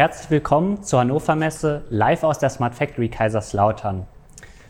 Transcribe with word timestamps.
Herzlich 0.00 0.30
willkommen 0.30 0.82
zur 0.82 1.00
Hannover 1.00 1.36
Messe 1.36 1.84
live 1.90 2.24
aus 2.24 2.38
der 2.38 2.48
Smart 2.48 2.74
Factory 2.74 3.10
Kaiserslautern. 3.10 4.06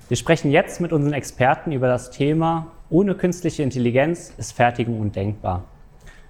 Wir 0.09 0.17
sprechen 0.17 0.51
jetzt 0.51 0.81
mit 0.81 0.93
unseren 0.93 1.13
Experten 1.13 1.71
über 1.71 1.87
das 1.87 2.11
Thema 2.11 2.73
Ohne 2.89 3.15
künstliche 3.15 3.63
Intelligenz 3.63 4.35
ist 4.39 4.51
Fertigung 4.51 4.99
undenkbar. 4.99 5.63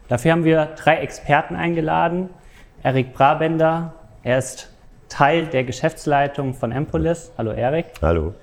Dafür 0.08 0.32
haben 0.32 0.44
wir 0.44 0.66
drei 0.76 0.96
Experten 0.96 1.56
eingeladen. 1.56 2.28
Erik 2.82 3.14
Brabender, 3.14 3.94
er 4.22 4.36
ist 4.36 4.70
Teil 5.08 5.46
der 5.46 5.64
Geschäftsleitung 5.64 6.52
von 6.52 6.70
Empolis. 6.70 7.32
Hallo 7.38 7.52
Erik. 7.52 7.86
Hallo. 8.02 8.34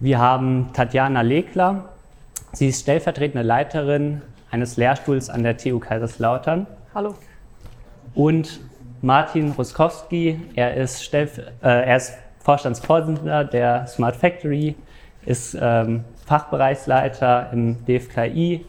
Wir 0.00 0.18
haben 0.18 0.72
Tatjana 0.72 1.20
Lekler. 1.20 1.90
Sie 2.52 2.70
ist 2.70 2.80
stellvertretende 2.80 3.46
Leiterin 3.46 4.22
eines 4.50 4.76
Lehrstuhls 4.76 5.30
an 5.30 5.44
der 5.44 5.56
TU 5.56 5.78
Kaiserslautern. 5.78 6.66
Hallo. 6.92 7.14
Und 8.12 8.58
Martin 9.06 9.52
Ruskowski, 9.52 10.36
er 10.56 10.74
ist, 10.74 11.04
Stellv 11.04 11.38
äh, 11.38 11.42
er 11.62 11.96
ist 11.96 12.14
Vorstandsvorsitzender 12.40 13.44
der 13.44 13.86
Smart 13.86 14.16
Factory, 14.16 14.74
ist 15.24 15.56
ähm, 15.60 16.02
Fachbereichsleiter 16.26 17.50
im 17.52 17.76
DFKI 17.86 18.66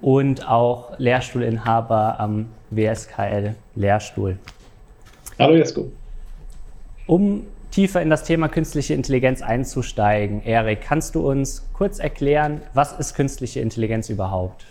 und 0.00 0.48
auch 0.48 0.92
Lehrstuhlinhaber 0.98 2.20
am 2.20 2.46
WSKL 2.70 3.56
Lehrstuhl. 3.74 4.38
Hallo 5.40 5.56
Jesko. 5.56 5.90
Um 7.08 7.42
tiefer 7.72 8.00
in 8.00 8.10
das 8.10 8.22
Thema 8.22 8.48
künstliche 8.48 8.94
Intelligenz 8.94 9.42
einzusteigen, 9.42 10.40
Erik, 10.44 10.82
kannst 10.82 11.16
du 11.16 11.28
uns 11.28 11.68
kurz 11.72 11.98
erklären, 11.98 12.60
was 12.74 12.92
ist 12.92 13.14
künstliche 13.14 13.58
Intelligenz 13.58 14.08
überhaupt? 14.08 14.66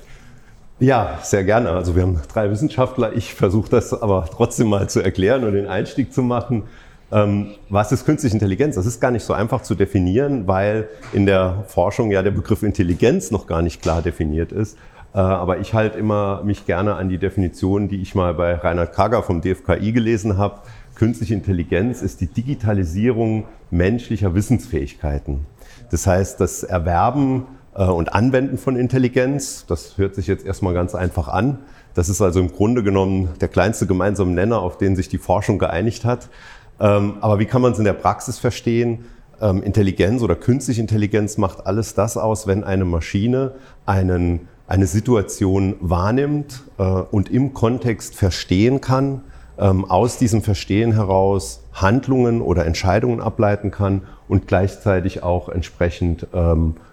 Ja, 0.79 1.19
sehr 1.23 1.43
gerne. 1.43 1.71
Also 1.71 1.95
wir 1.95 2.03
haben 2.03 2.21
drei 2.31 2.49
Wissenschaftler. 2.49 3.13
Ich 3.13 3.33
versuche 3.33 3.69
das 3.69 3.93
aber 3.93 4.25
trotzdem 4.31 4.69
mal 4.69 4.89
zu 4.89 5.01
erklären 5.01 5.43
und 5.43 5.51
den 5.51 5.67
Einstieg 5.67 6.13
zu 6.13 6.23
machen. 6.23 6.63
Ähm, 7.11 7.55
was 7.69 7.91
ist 7.91 8.05
künstliche 8.05 8.35
Intelligenz? 8.35 8.75
Das 8.75 8.85
ist 8.85 9.01
gar 9.01 9.11
nicht 9.11 9.23
so 9.23 9.33
einfach 9.33 9.61
zu 9.61 9.75
definieren, 9.75 10.47
weil 10.47 10.87
in 11.11 11.25
der 11.25 11.65
Forschung 11.67 12.11
ja 12.11 12.21
der 12.21 12.31
Begriff 12.31 12.63
Intelligenz 12.63 13.29
noch 13.29 13.45
gar 13.45 13.61
nicht 13.61 13.81
klar 13.81 14.01
definiert 14.01 14.53
ist. 14.53 14.77
Äh, 15.13 15.17
aber 15.17 15.57
ich 15.57 15.73
halte 15.73 15.97
immer 15.97 16.43
mich 16.43 16.65
gerne 16.65 16.95
an 16.95 17.09
die 17.09 17.17
Definition, 17.17 17.89
die 17.89 18.01
ich 18.01 18.15
mal 18.15 18.33
bei 18.33 18.53
Reinhard 18.55 18.93
Kager 18.93 19.21
vom 19.21 19.41
DFKI 19.41 19.91
gelesen 19.91 20.37
habe. 20.37 20.61
Künstliche 20.95 21.33
Intelligenz 21.33 22.01
ist 22.01 22.21
die 22.21 22.27
Digitalisierung 22.27 23.45
menschlicher 23.69 24.33
Wissensfähigkeiten. 24.33 25.45
Das 25.91 26.07
heißt, 26.07 26.39
das 26.39 26.63
Erwerben 26.63 27.47
und 27.83 28.13
Anwenden 28.13 28.57
von 28.57 28.75
Intelligenz. 28.75 29.65
Das 29.67 29.97
hört 29.97 30.15
sich 30.15 30.27
jetzt 30.27 30.45
erstmal 30.45 30.73
ganz 30.73 30.95
einfach 30.95 31.27
an. 31.27 31.59
Das 31.93 32.09
ist 32.09 32.21
also 32.21 32.39
im 32.39 32.51
Grunde 32.51 32.83
genommen 32.83 33.29
der 33.41 33.47
kleinste 33.47 33.87
gemeinsame 33.87 34.31
Nenner, 34.31 34.61
auf 34.61 34.77
den 34.77 34.95
sich 34.95 35.09
die 35.09 35.17
Forschung 35.17 35.59
geeinigt 35.59 36.05
hat. 36.05 36.29
Ähm, 36.79 37.15
aber 37.21 37.39
wie 37.39 37.45
kann 37.45 37.61
man 37.61 37.73
es 37.73 37.79
in 37.79 37.85
der 37.85 37.93
Praxis 37.93 38.39
verstehen? 38.39 39.05
Ähm, 39.41 39.63
Intelligenz 39.63 40.21
oder 40.21 40.35
künstliche 40.35 40.81
Intelligenz 40.81 41.37
macht 41.37 41.65
alles 41.65 41.95
das 41.95 42.17
aus, 42.17 42.47
wenn 42.47 42.63
eine 42.63 42.85
Maschine 42.85 43.55
einen, 43.85 44.47
eine 44.67 44.87
Situation 44.87 45.75
wahrnimmt 45.79 46.63
äh, 46.77 46.83
und 46.83 47.29
im 47.29 47.53
Kontext 47.53 48.15
verstehen 48.15 48.81
kann, 48.81 49.21
ähm, 49.57 49.83
aus 49.83 50.17
diesem 50.17 50.41
Verstehen 50.41 50.93
heraus 50.93 51.63
Handlungen 51.73 52.41
oder 52.41 52.65
Entscheidungen 52.65 53.19
ableiten 53.19 53.71
kann 53.71 54.03
und 54.27 54.47
gleichzeitig 54.47 55.23
auch 55.23 55.49
entsprechend 55.49 56.27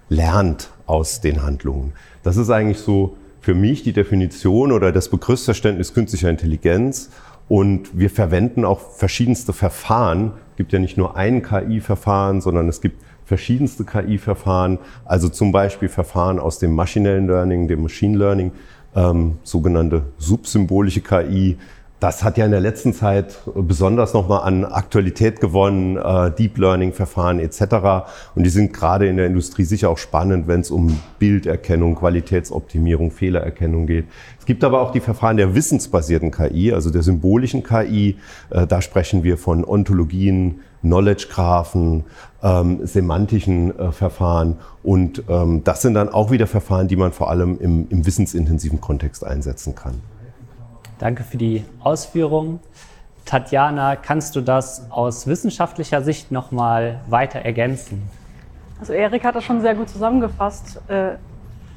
lernt 0.08 0.70
aus 0.86 1.20
den 1.20 1.42
Handlungen. 1.42 1.92
Das 2.22 2.36
ist 2.36 2.50
eigentlich 2.50 2.78
so 2.78 3.16
für 3.40 3.54
mich 3.54 3.82
die 3.82 3.92
Definition 3.92 4.72
oder 4.72 4.90
das 4.92 5.08
Begriffsverständnis 5.08 5.94
künstlicher 5.94 6.30
Intelligenz. 6.30 7.10
Und 7.48 7.96
wir 7.96 8.10
verwenden 8.10 8.64
auch 8.64 8.80
verschiedenste 8.80 9.52
Verfahren. 9.52 10.32
Es 10.50 10.56
gibt 10.56 10.72
ja 10.72 10.80
nicht 10.80 10.96
nur 10.96 11.16
ein 11.16 11.42
KI-Verfahren, 11.42 12.40
sondern 12.40 12.68
es 12.68 12.80
gibt 12.80 13.00
verschiedenste 13.24 13.84
KI-Verfahren, 13.84 14.78
also 15.04 15.28
zum 15.28 15.52
Beispiel 15.52 15.88
Verfahren 15.88 16.38
aus 16.38 16.58
dem 16.58 16.72
maschinellen 16.72 17.26
Learning, 17.26 17.68
dem 17.68 17.82
Machine 17.82 18.16
Learning, 18.16 18.52
ähm, 18.94 19.38
sogenannte 19.42 20.04
subsymbolische 20.16 21.02
KI, 21.02 21.58
das 21.98 22.22
hat 22.22 22.36
ja 22.36 22.44
in 22.44 22.50
der 22.50 22.60
letzten 22.60 22.92
Zeit 22.92 23.38
besonders 23.54 24.12
nochmal 24.12 24.42
an 24.42 24.64
Aktualität 24.64 25.40
gewonnen, 25.40 25.96
äh, 25.96 26.30
Deep 26.30 26.58
Learning-Verfahren 26.58 27.40
etc. 27.40 28.06
Und 28.34 28.44
die 28.44 28.50
sind 28.50 28.74
gerade 28.74 29.08
in 29.08 29.16
der 29.16 29.26
Industrie 29.26 29.64
sicher 29.64 29.88
auch 29.88 29.96
spannend, 29.96 30.46
wenn 30.46 30.60
es 30.60 30.70
um 30.70 31.00
Bilderkennung, 31.18 31.94
Qualitätsoptimierung, 31.94 33.10
Fehlererkennung 33.10 33.86
geht. 33.86 34.06
Es 34.38 34.44
gibt 34.44 34.62
aber 34.62 34.82
auch 34.82 34.92
die 34.92 35.00
Verfahren 35.00 35.38
der 35.38 35.54
wissensbasierten 35.54 36.30
KI, 36.30 36.72
also 36.72 36.90
der 36.90 37.02
symbolischen 37.02 37.62
KI. 37.62 38.16
Äh, 38.50 38.66
da 38.66 38.82
sprechen 38.82 39.24
wir 39.24 39.38
von 39.38 39.64
Ontologien, 39.64 40.60
Knowledge-Graphen, 40.82 42.04
ähm, 42.42 42.86
semantischen 42.86 43.76
äh, 43.78 43.90
Verfahren. 43.90 44.56
Und 44.82 45.22
ähm, 45.28 45.64
das 45.64 45.80
sind 45.80 45.94
dann 45.94 46.10
auch 46.10 46.30
wieder 46.30 46.46
Verfahren, 46.46 46.88
die 46.88 46.96
man 46.96 47.12
vor 47.12 47.30
allem 47.30 47.58
im, 47.58 47.86
im 47.88 48.04
wissensintensiven 48.04 48.82
Kontext 48.82 49.24
einsetzen 49.24 49.74
kann. 49.74 49.94
Danke 50.98 51.24
für 51.24 51.36
die 51.36 51.64
Ausführungen. 51.80 52.60
Tatjana, 53.26 53.96
kannst 53.96 54.34
du 54.36 54.40
das 54.40 54.90
aus 54.90 55.26
wissenschaftlicher 55.26 56.00
Sicht 56.00 56.30
noch 56.30 56.52
mal 56.52 57.00
weiter 57.08 57.40
ergänzen? 57.40 58.08
Also 58.80 58.92
Erik 58.92 59.24
hat 59.24 59.34
das 59.34 59.44
schon 59.44 59.60
sehr 59.60 59.74
gut 59.74 59.90
zusammengefasst. 59.90 60.80
Äh, 60.88 61.16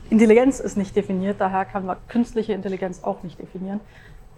Intelligenz 0.09 0.59
ist 0.59 0.77
nicht 0.77 0.95
definiert, 0.95 1.37
daher 1.39 1.65
kann 1.65 1.85
man 1.85 1.97
künstliche 2.07 2.53
Intelligenz 2.53 3.03
auch 3.03 3.23
nicht 3.23 3.39
definieren. 3.39 3.79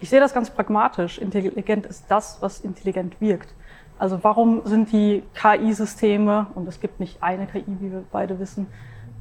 Ich 0.00 0.10
sehe 0.10 0.20
das 0.20 0.34
ganz 0.34 0.50
pragmatisch. 0.50 1.18
Intelligent 1.18 1.86
ist 1.86 2.04
das, 2.08 2.38
was 2.40 2.60
intelligent 2.60 3.20
wirkt. 3.20 3.54
Also 3.98 4.18
warum 4.22 4.62
sind 4.64 4.90
die 4.90 5.22
KI-Systeme, 5.34 6.46
und 6.54 6.66
es 6.66 6.80
gibt 6.80 6.98
nicht 6.98 7.22
eine 7.22 7.46
KI, 7.46 7.64
wie 7.78 7.92
wir 7.92 8.02
beide 8.10 8.40
wissen, 8.40 8.66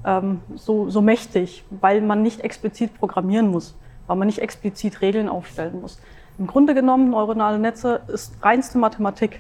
ähm, 0.06 0.42
so, 0.56 0.90
so 0.90 1.02
mächtig? 1.02 1.64
Weil 1.70 2.02
man 2.02 2.24
nicht 2.24 2.42
explizit 2.42 2.98
programmieren 2.98 3.50
muss 3.50 3.76
weil 4.12 4.18
man 4.18 4.28
nicht 4.28 4.40
explizit 4.40 5.00
Regeln 5.00 5.30
aufstellen 5.30 5.80
muss. 5.80 5.98
Im 6.38 6.46
Grunde 6.46 6.74
genommen, 6.74 7.12
neuronale 7.12 7.58
Netze 7.58 8.02
ist 8.10 8.34
reinste 8.44 8.78
Mathematik, 8.78 9.40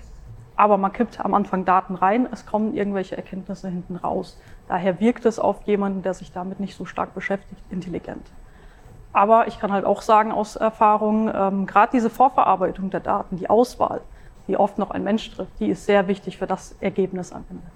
aber 0.56 0.78
man 0.78 0.94
kippt 0.94 1.20
am 1.20 1.34
Anfang 1.34 1.66
Daten 1.66 1.96
rein, 1.96 2.26
es 2.32 2.46
kommen 2.46 2.74
irgendwelche 2.74 3.18
Erkenntnisse 3.18 3.68
hinten 3.68 3.98
raus. 3.98 4.40
Daher 4.70 5.02
wirkt 5.02 5.26
es 5.26 5.40
auf 5.40 5.64
jemanden, 5.64 6.04
der 6.04 6.14
sich 6.14 6.32
damit 6.32 6.62
nicht 6.62 6.78
so 6.78 6.86
stark 6.86 7.14
beschäftigt, 7.14 7.62
intelligent. 7.70 8.26
Aber 9.12 9.48
ich 9.48 9.60
kann 9.60 9.74
halt 9.74 9.84
auch 9.84 10.02
sagen 10.02 10.32
aus 10.32 10.56
Erfahrung, 10.56 11.30
ähm, 11.36 11.66
gerade 11.66 11.92
diese 11.92 12.10
Vorverarbeitung 12.10 12.92
der 12.92 13.02
Daten, 13.02 13.36
die 13.36 13.50
Auswahl, 13.50 14.00
die 14.48 14.56
oft 14.56 14.78
noch 14.78 14.92
ein 14.92 15.04
Mensch 15.04 15.30
trifft, 15.32 15.52
die 15.60 15.68
ist 15.68 15.86
sehr 15.86 16.08
wichtig 16.08 16.38
für 16.38 16.48
das 16.48 16.78
Ergebnis 16.80 17.34
am 17.34 17.44
Ende. 17.50 17.68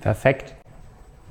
Perfekt. 0.00 0.56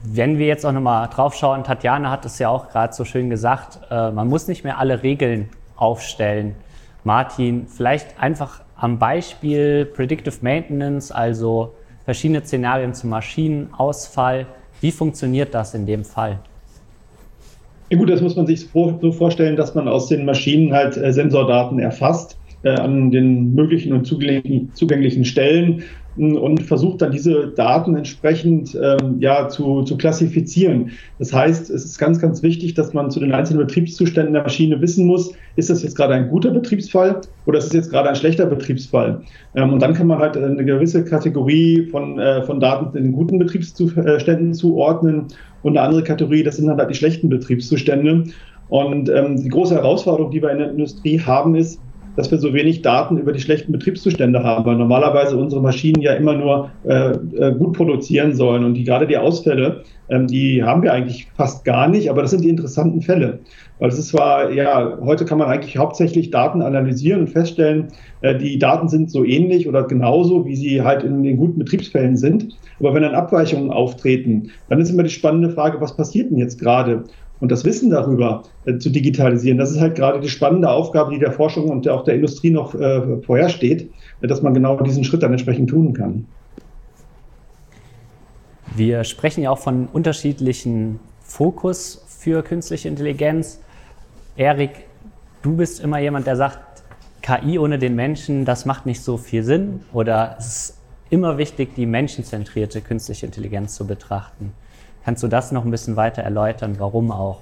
Wenn 0.04 0.40
wir 0.40 0.48
jetzt 0.48 0.66
auch 0.66 0.72
nochmal 0.72 1.08
drauf 1.14 1.36
schauen, 1.36 1.64
Tatjana 1.64 2.10
hat 2.10 2.26
es 2.26 2.40
ja 2.40 2.50
auch 2.50 2.70
gerade 2.70 2.94
so 2.94 3.06
schön 3.06 3.30
gesagt, 3.30 3.80
äh, 3.92 4.10
man 4.12 4.28
muss 4.28 4.48
nicht 4.48 4.64
mehr 4.64 4.80
alle 4.80 5.04
Regeln 5.04 5.50
aufstellen. 5.76 6.56
Martin, 7.04 7.68
vielleicht 7.68 8.20
einfach 8.20 8.62
am 8.76 8.98
Beispiel 8.98 9.86
Predictive 9.86 10.38
Maintenance, 10.42 11.12
also 11.12 11.74
verschiedene 12.06 12.44
Szenarien 12.44 12.96
zum 12.96 13.12
Maschinenausfall. 13.12 14.48
Wie 14.82 14.92
funktioniert 14.92 15.54
das 15.54 15.76
in 15.76 15.86
dem 15.86 16.04
Fall? 16.04 16.40
Ja 17.92 17.98
gut, 17.98 18.10
das 18.10 18.22
muss 18.22 18.36
man 18.36 18.48
sich 18.48 18.70
so 18.72 19.12
vorstellen, 19.12 19.56
dass 19.56 19.76
man 19.76 19.88
aus 19.88 20.08
den 20.08 20.26
Maschinen 20.26 20.74
halt 20.74 20.98
äh, 20.98 21.14
Sensordaten 21.14 21.78
erfasst 21.78 22.38
äh, 22.64 22.70
an 22.70 23.12
den 23.12 23.54
möglichen 23.54 23.94
und 23.94 24.06
zugänglichen 24.06 25.26
Stellen 25.26 25.84
und 26.18 26.62
versucht 26.64 27.02
dann 27.02 27.12
diese 27.12 27.48
Daten 27.48 27.96
entsprechend 27.96 28.76
ähm, 28.76 29.18
ja, 29.20 29.48
zu, 29.48 29.84
zu 29.84 29.98
klassifizieren. 29.98 30.92
Das 31.20 31.32
heißt, 31.34 31.70
es 31.70 31.86
ist 31.86 31.98
ganz, 31.98 32.20
ganz 32.20 32.44
wichtig, 32.44 32.74
dass 32.74 32.94
man 32.94 33.10
zu 33.10 33.20
den 33.20 33.32
einzelnen 33.32 33.66
Betriebszuständen 33.66 34.34
der 34.34 34.44
Maschine 34.44 34.82
wissen 34.82 35.06
muss, 35.06 35.34
ist 35.56 35.70
das 35.70 35.84
jetzt 35.84 35.96
gerade 35.96 36.14
ein 36.14 36.30
guter 36.30 36.52
Betriebsfall 36.52 37.22
oder 37.46 37.60
ist 37.60 37.66
es 37.66 37.74
jetzt 37.74 37.92
gerade 37.92 38.10
ein 38.10 38.16
schlechter 38.16 38.46
Betriebsfall? 38.46 39.22
Ähm, 39.56 39.72
und 39.72 39.82
dann 39.82 39.94
kann 39.94 40.08
man 40.08 40.20
halt 40.20 40.36
eine 40.36 40.66
gewisse 40.66 41.06
Kategorie 41.06 41.88
von, 41.90 42.20
äh, 42.20 42.44
von 42.44 42.60
Daten 42.60 42.96
in 42.98 43.04
den 43.06 43.14
guten 43.14 43.40
Betriebszuständen 43.40 44.54
zuordnen 44.54 45.28
und 45.64 45.78
eine 45.78 45.86
andere 45.86 46.04
Kategorie, 46.04 46.44
das 46.44 46.58
sind 46.58 46.68
dann 46.68 46.78
halt 46.78 46.90
die 46.90 46.96
schlechten 46.96 47.30
Betriebszustände. 47.30 48.26
Und 48.70 49.10
ähm, 49.10 49.42
die 49.42 49.50
große 49.50 49.76
Herausforderung, 49.76 50.32
die 50.32 50.42
wir 50.42 50.50
in 50.50 50.60
der 50.60 50.72
Industrie 50.72 51.20
haben, 51.20 51.56
ist, 51.56 51.82
dass 52.16 52.32
wir 52.32 52.38
so 52.38 52.54
wenig 52.54 52.82
Daten 52.82 53.18
über 53.18 53.32
die 53.32 53.40
schlechten 53.40 53.72
Betriebszustände 53.72 54.44
haben, 54.44 54.66
weil 54.66 54.76
normalerweise 54.76 55.38
unsere 55.38 55.62
Maschinen 55.62 56.02
ja 56.02 56.14
immer 56.14 56.34
nur 56.34 56.72
äh, 56.86 57.12
äh, 57.12 57.54
gut 57.54 57.74
produzieren 57.74 58.34
sollen. 58.34 58.64
Und 58.64 58.74
die, 58.74 58.84
gerade 58.84 59.08
die 59.08 59.18
Ausfälle, 59.18 59.84
ähm, 60.10 60.28
die 60.28 60.64
haben 60.64 60.84
wir 60.84 60.94
eigentlich 60.94 61.28
fast 61.36 61.64
gar 61.64 61.88
nicht, 61.88 62.10
aber 62.10 62.22
das 62.22 62.32
sind 62.32 62.44
die 62.44 62.50
interessanten 62.50 63.02
Fälle. 63.02 63.40
Weil 63.80 63.90
es 63.90 63.98
ist 63.98 64.10
zwar, 64.10 64.52
ja, 64.52 64.98
heute 65.02 65.26
kann 65.26 65.38
man 65.38 65.48
eigentlich 65.48 65.78
hauptsächlich 65.78 66.30
Daten 66.30 66.62
analysieren 66.62 67.22
und 67.22 67.30
feststellen, 67.30 67.88
äh, 68.22 68.38
die 68.38 68.60
Daten 68.60 68.90
sind 68.90 69.10
so 69.10 69.24
ähnlich 69.24 69.68
oder 69.68 69.84
genauso, 69.84 70.46
wie 70.46 70.56
sie 70.56 70.82
halt 70.82 71.04
in 71.04 71.24
den 71.24 71.38
guten 71.38 71.60
Betriebsfällen 71.60 72.18
sind. 72.18 72.50
Aber 72.80 72.94
wenn 72.94 73.04
dann 73.04 73.16
Abweichungen 73.16 73.72
auftreten, 73.72 74.50
dann 74.70 74.82
ist 74.82 74.90
immer 74.90 75.04
die 75.04 75.10
spannende 75.10 75.50
Frage, 75.50 75.80
was 75.80 75.96
passiert 75.96 76.30
denn 76.30 76.38
jetzt 76.38 76.60
gerade? 76.60 77.06
Und 77.42 77.52
das 77.52 77.66
Wissen 77.66 77.90
darüber 77.90 78.44
äh, 78.66 78.78
zu 78.78 78.90
digitalisieren. 78.90 79.58
Das 79.58 79.72
ist 79.72 79.82
halt 79.82 79.96
gerade 79.96 80.22
die 80.22 80.30
spannende 80.30 80.70
Aufgabe, 80.70 81.12
die 81.12 81.20
der 81.20 81.34
Forschung 81.34 81.70
und 81.70 81.90
auch 81.90 82.06
der 82.06 82.16
Industrie 82.16 82.52
noch 82.52 82.74
äh, 82.74 83.18
vorhersteht, 83.24 83.92
dass 84.22 84.42
man 84.42 84.54
genau 84.54 84.80
diesen 84.82 85.04
Schritt 85.04 85.24
dann 85.24 85.32
entsprechend 85.32 85.70
tun 85.70 85.94
kann. 85.94 86.26
Wir 88.76 89.04
sprechen 89.04 89.44
ja 89.44 89.50
auch 89.50 89.58
von 89.58 89.88
unterschiedlichen 89.92 91.00
Fokus 91.20 92.06
für 92.08 92.44
künstliche 92.44 92.88
Intelligenz. 92.88 93.60
Erik, 94.38 94.72
du 95.42 95.58
bist 95.58 95.82
immer 95.82 96.00
jemand, 96.00 96.28
der 96.28 96.38
sagt, 96.38 96.60
KI 97.22 97.60
ohne 97.60 97.78
den 97.78 97.96
Menschen, 97.96 98.46
das 98.46 98.66
macht 98.66 98.86
nicht 98.86 99.02
so 99.02 99.18
viel 99.18 99.44
Sinn 99.44 99.82
oder 99.94 100.36
es 100.40 100.48
ist 100.48 100.78
immer 101.10 101.38
wichtig, 101.38 101.76
die 101.76 101.86
menschenzentrierte 101.86 102.82
künstliche 102.82 103.26
Intelligenz 103.26 103.76
zu 103.76 103.86
betrachten. 103.86 104.54
Kannst 105.04 105.24
du 105.24 105.28
das 105.28 105.52
noch 105.52 105.66
ein 105.66 105.72
bisschen 105.72 105.96
weiter 105.96 106.22
erläutern, 106.22 106.76
warum 106.78 107.12
auch? 107.12 107.42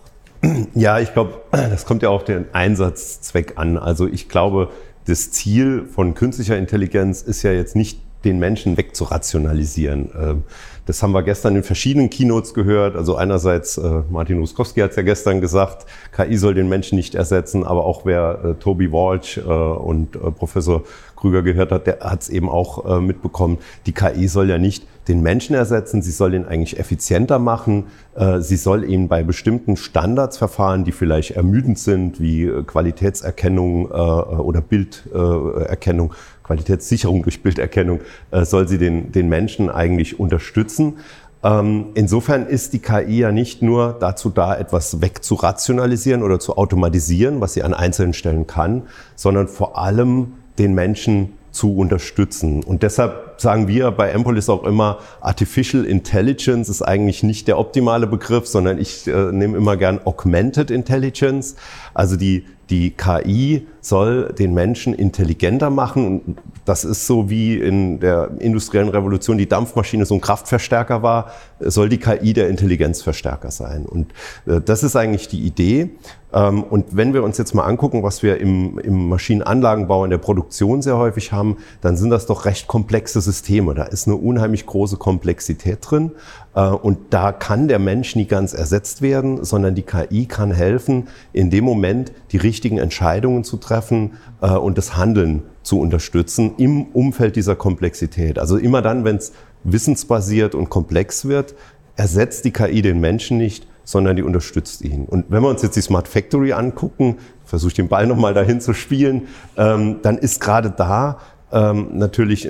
Ja, 0.74 1.00
ich 1.00 1.14
glaube, 1.14 1.42
das 1.52 1.86
kommt 1.86 2.04
ja 2.04 2.10
auf 2.10 2.24
den 2.24 2.46
Einsatzzweck 2.54 3.58
an. 3.58 3.78
Also 3.78 4.08
ich 4.08 4.30
glaube, 4.30 4.70
das 5.06 5.32
Ziel 5.32 5.86
von 5.86 6.14
künstlicher 6.14 6.58
Intelligenz 6.58 7.22
ist 7.22 7.44
ja 7.44 7.52
jetzt 7.52 7.76
nicht, 7.76 8.00
den 8.26 8.40
Menschen 8.40 8.78
wegzurationalisieren. 8.78 10.10
Ähm, 10.20 10.44
das 10.86 11.04
haben 11.04 11.12
wir 11.12 11.24
gestern 11.24 11.56
in 11.56 11.64
verschiedenen 11.64 12.10
Keynotes 12.10 12.54
gehört. 12.54 12.96
Also 12.96 13.16
einerseits, 13.16 13.78
äh, 13.78 14.02
Martin 14.10 14.40
Ruskowski 14.40 14.82
hat 14.82 14.92
es 14.92 14.96
ja 14.96 15.04
gestern 15.04 15.40
gesagt, 15.40 15.86
KI 16.12 16.36
soll 16.36 16.54
den 16.54 16.68
Menschen 16.68 16.96
nicht 16.96 17.16
ersetzen, 17.16 17.64
aber 17.64 17.86
auch 17.86 18.06
wer 18.06 18.40
äh, 18.44 18.54
Toby 18.56 18.92
Walsh 18.92 19.38
äh, 19.38 19.42
und 19.42 20.12
Professor 20.36 20.84
Krüger 21.16 21.44
gehört 21.44 21.72
hat, 21.72 21.88
der 21.88 22.00
hat 22.02 22.24
es 22.24 22.30
eben 22.30 22.50
auch 22.50 23.00
mitbekommen. 23.02 23.58
Die 23.86 23.92
KI 23.92 24.30
soll 24.30 24.50
ja 24.50 24.58
nicht 24.58 24.86
den 25.08 25.22
Menschen 25.22 25.56
ersetzen, 25.56 26.02
sie 26.02 26.12
soll 26.12 26.34
ihn 26.34 26.46
eigentlich 26.46 26.80
effizienter 26.80 27.40
machen. 27.40 27.86
Äh, 28.16 28.42
sie 28.42 28.58
soll 28.58 28.84
ihn 28.84 29.08
bei 29.08 29.24
bestimmten 29.24 29.76
Standardsverfahren, 29.76 30.84
die 30.84 30.92
vielleicht 30.92 31.32
ermüdend 31.32 31.80
sind, 31.80 32.20
wie 32.20 32.44
äh, 32.44 32.64
Qualitätserkennung 32.64 33.90
äh, 33.90 33.94
oder 33.94 34.62
Bilderkennung, 34.62 36.14
Qualitätssicherung 36.44 37.24
durch 37.24 37.44
Bilderkennung, 37.44 38.00
soll 38.32 38.68
sie 38.68 38.80
den, 38.80 39.12
den 39.12 39.30
Menschen 39.30 39.70
eigentlich 39.70 40.20
unterstützen. 40.20 40.96
Ähm, 41.44 41.88
insofern 41.94 42.48
ist 42.48 42.74
die 42.74 42.80
KI 42.80 43.20
ja 43.20 43.32
nicht 43.32 43.62
nur 43.62 43.96
dazu 44.00 44.30
da, 44.30 44.58
etwas 44.58 45.02
wegzurationalisieren 45.02 46.24
oder 46.24 46.40
zu 46.40 46.58
automatisieren, 46.58 47.40
was 47.40 47.54
sie 47.54 47.64
an 47.64 47.74
einzelnen 47.74 48.14
Stellen 48.14 48.46
kann, 48.48 48.84
sondern 49.16 49.48
vor 49.48 49.78
allem 49.78 50.34
den 50.58 50.74
Menschen 50.74 51.34
zu 51.52 51.76
unterstützen. 51.76 52.64
Und 52.64 52.84
deshalb 52.84 53.36
sagen 53.42 53.68
wir 53.68 53.92
bei 53.92 54.10
Empolis 54.10 54.50
auch 54.50 54.64
immer, 54.64 55.00
Artificial 55.22 55.86
Intelligence 55.86 56.70
ist 56.70 56.82
eigentlich 56.82 57.24
nicht 57.24 57.48
der 57.48 57.58
optimale 57.58 58.08
Begriff, 58.08 58.48
sondern 58.48 58.80
ich 58.80 59.08
äh, 59.08 59.32
nehme 59.32 59.58
immer 59.58 59.78
gern 59.78 60.00
Augmented 60.06 60.72
Intelligence. 60.72 61.56
Also 61.94 62.16
die, 62.16 62.46
die 62.70 62.92
KI 62.92 63.68
soll 63.82 64.34
den 64.38 64.54
Menschen 64.54 64.94
intelligenter 64.94 65.70
machen. 65.70 66.38
Das 66.66 66.84
ist 66.84 67.08
so 67.08 67.30
wie 67.30 67.58
in 67.58 68.00
der 68.00 68.32
industriellen 68.40 68.90
Revolution 68.90 69.38
die 69.38 69.50
Dampfmaschine 69.50 70.06
so 70.06 70.16
ein 70.16 70.22
Kraftverstärker 70.22 71.02
war, 71.02 71.32
soll 71.60 71.90
die 71.90 71.98
KI 71.98 72.34
der 72.34 72.50
Intelligenzverstärker 72.50 73.52
sein. 73.52 73.86
Und 73.86 74.12
äh, 74.46 74.62
das 74.62 74.84
ist 74.84 74.96
eigentlich 74.96 75.28
die 75.28 75.42
Idee. 75.42 75.90
Ähm, 76.32 76.64
und 76.64 76.96
wenn 76.96 77.14
wir 77.14 77.24
uns 77.24 77.38
jetzt 77.38 77.56
mal 77.56 77.64
angucken, 77.64 78.04
was 78.04 78.22
wir 78.22 78.40
im, 78.40 78.78
im 78.80 79.10
Maschinenanlagenbau 79.10 80.04
in 80.04 80.12
der 80.12 80.20
Produktion 80.20 80.82
sehr 80.82 80.98
häufig 80.98 81.32
haben, 81.32 81.58
dann 81.82 81.98
sind 81.98 82.12
das 82.12 82.28
doch 82.28 82.46
recht 82.46 82.68
komplexe 82.68 83.22
Systeme. 83.22 83.74
Da 83.74 83.84
ist 83.84 84.08
eine 84.08 84.16
unheimlich 84.16 84.66
große 84.66 84.98
Komplexität 84.98 85.80
drin. 85.82 86.12
Äh, 86.56 86.68
und 86.68 86.98
da 87.12 87.32
kann 87.32 87.68
der 87.68 87.80
Mensch 87.80 88.16
nie 88.16 88.26
ganz 88.26 88.54
ersetzt 88.54 89.02
werden, 89.02 89.44
sondern 89.44 89.76
die 89.76 89.84
KI 89.84 90.26
kann 90.26 90.52
helfen, 90.52 91.08
in 91.34 91.50
dem 91.50 91.64
Moment 91.64 92.12
die 92.32 92.38
richtigen 92.38 92.78
Entscheidungen 92.78 93.44
zu 93.44 93.58
treffen 93.58 94.14
äh, 94.42 94.50
und 94.52 94.78
das 94.78 94.98
Handeln 94.98 95.44
zu 95.64 95.80
unterstützen 95.80 96.54
im 96.58 96.86
Umfeld 96.94 97.36
dieser 97.36 97.56
Komplexität. 97.56 98.40
Also 98.40 98.58
immer 98.58 98.82
dann, 98.82 99.04
wenn 99.04 99.18
es 99.18 99.34
wissensbasiert 99.64 100.56
und 100.56 100.70
komplex 100.70 101.26
wird, 101.26 101.56
ersetzt 101.96 102.46
die 102.46 102.52
KI 102.52 102.82
den 102.82 103.00
Menschen 103.00 103.38
nicht, 103.38 103.68
sondern 103.84 104.16
die 104.16 104.24
unterstützt 104.24 104.82
ihn. 104.84 105.06
Und 105.06 105.26
wenn 105.30 105.42
wir 105.42 105.50
uns 105.50 105.64
jetzt 105.64 105.76
die 105.76 105.82
Smart 105.82 106.08
Factory 106.08 106.54
angucken, 106.54 107.18
versuche 107.44 107.70
ich 107.70 107.74
den 107.74 107.88
Ball 107.88 108.06
nochmal 108.06 108.34
dahin 108.34 108.62
zu 108.62 108.74
spielen, 108.74 109.28
ähm, 109.58 109.98
dann 110.04 110.18
ist 110.18 110.40
gerade 110.40 110.70
da 110.70 111.20
ähm, 111.52 111.98
natürlich 111.98 112.48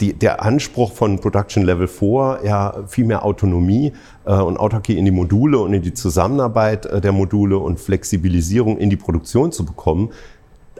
die, 0.00 0.12
der 0.12 0.42
Anspruch 0.42 0.92
von 0.92 1.18
Production 1.18 1.64
Level 1.64 1.88
4 1.88 2.40
ja 2.44 2.74
viel 2.86 3.04
mehr 3.04 3.24
Autonomie 3.24 3.92
äh, 4.24 4.32
und 4.34 4.56
Autarkie 4.56 4.96
in 4.96 5.04
die 5.04 5.10
Module 5.10 5.58
und 5.58 5.74
in 5.74 5.82
die 5.82 5.94
Zusammenarbeit 5.94 6.86
äh, 6.86 7.00
der 7.00 7.12
Module 7.12 7.58
und 7.58 7.80
Flexibilisierung 7.80 8.78
in 8.78 8.88
die 8.88 8.96
Produktion 8.96 9.50
zu 9.50 9.64
bekommen. 9.64 10.10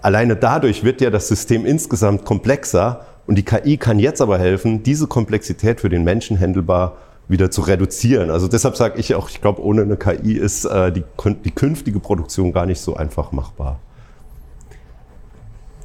Alleine 0.00 0.36
dadurch 0.36 0.84
wird 0.84 1.00
ja 1.00 1.10
das 1.10 1.28
System 1.28 1.66
insgesamt 1.66 2.24
komplexer 2.24 3.04
und 3.26 3.36
die 3.36 3.44
KI 3.44 3.76
kann 3.76 3.98
jetzt 3.98 4.22
aber 4.22 4.38
helfen, 4.38 4.82
diese 4.82 5.06
Komplexität 5.06 5.80
für 5.80 5.88
den 5.88 6.04
Menschen 6.04 6.38
handelbar 6.38 6.96
wieder 7.28 7.50
zu 7.50 7.62
reduzieren. 7.62 8.30
Also 8.30 8.48
deshalb 8.48 8.76
sage 8.76 8.98
ich 8.98 9.14
auch, 9.14 9.28
ich 9.28 9.40
glaube, 9.40 9.62
ohne 9.62 9.82
eine 9.82 9.96
KI 9.96 10.34
ist 10.34 10.64
äh, 10.64 10.92
die, 10.92 11.04
die 11.44 11.50
künftige 11.50 12.00
Produktion 12.00 12.52
gar 12.52 12.66
nicht 12.66 12.80
so 12.80 12.96
einfach 12.96 13.32
machbar. 13.32 13.78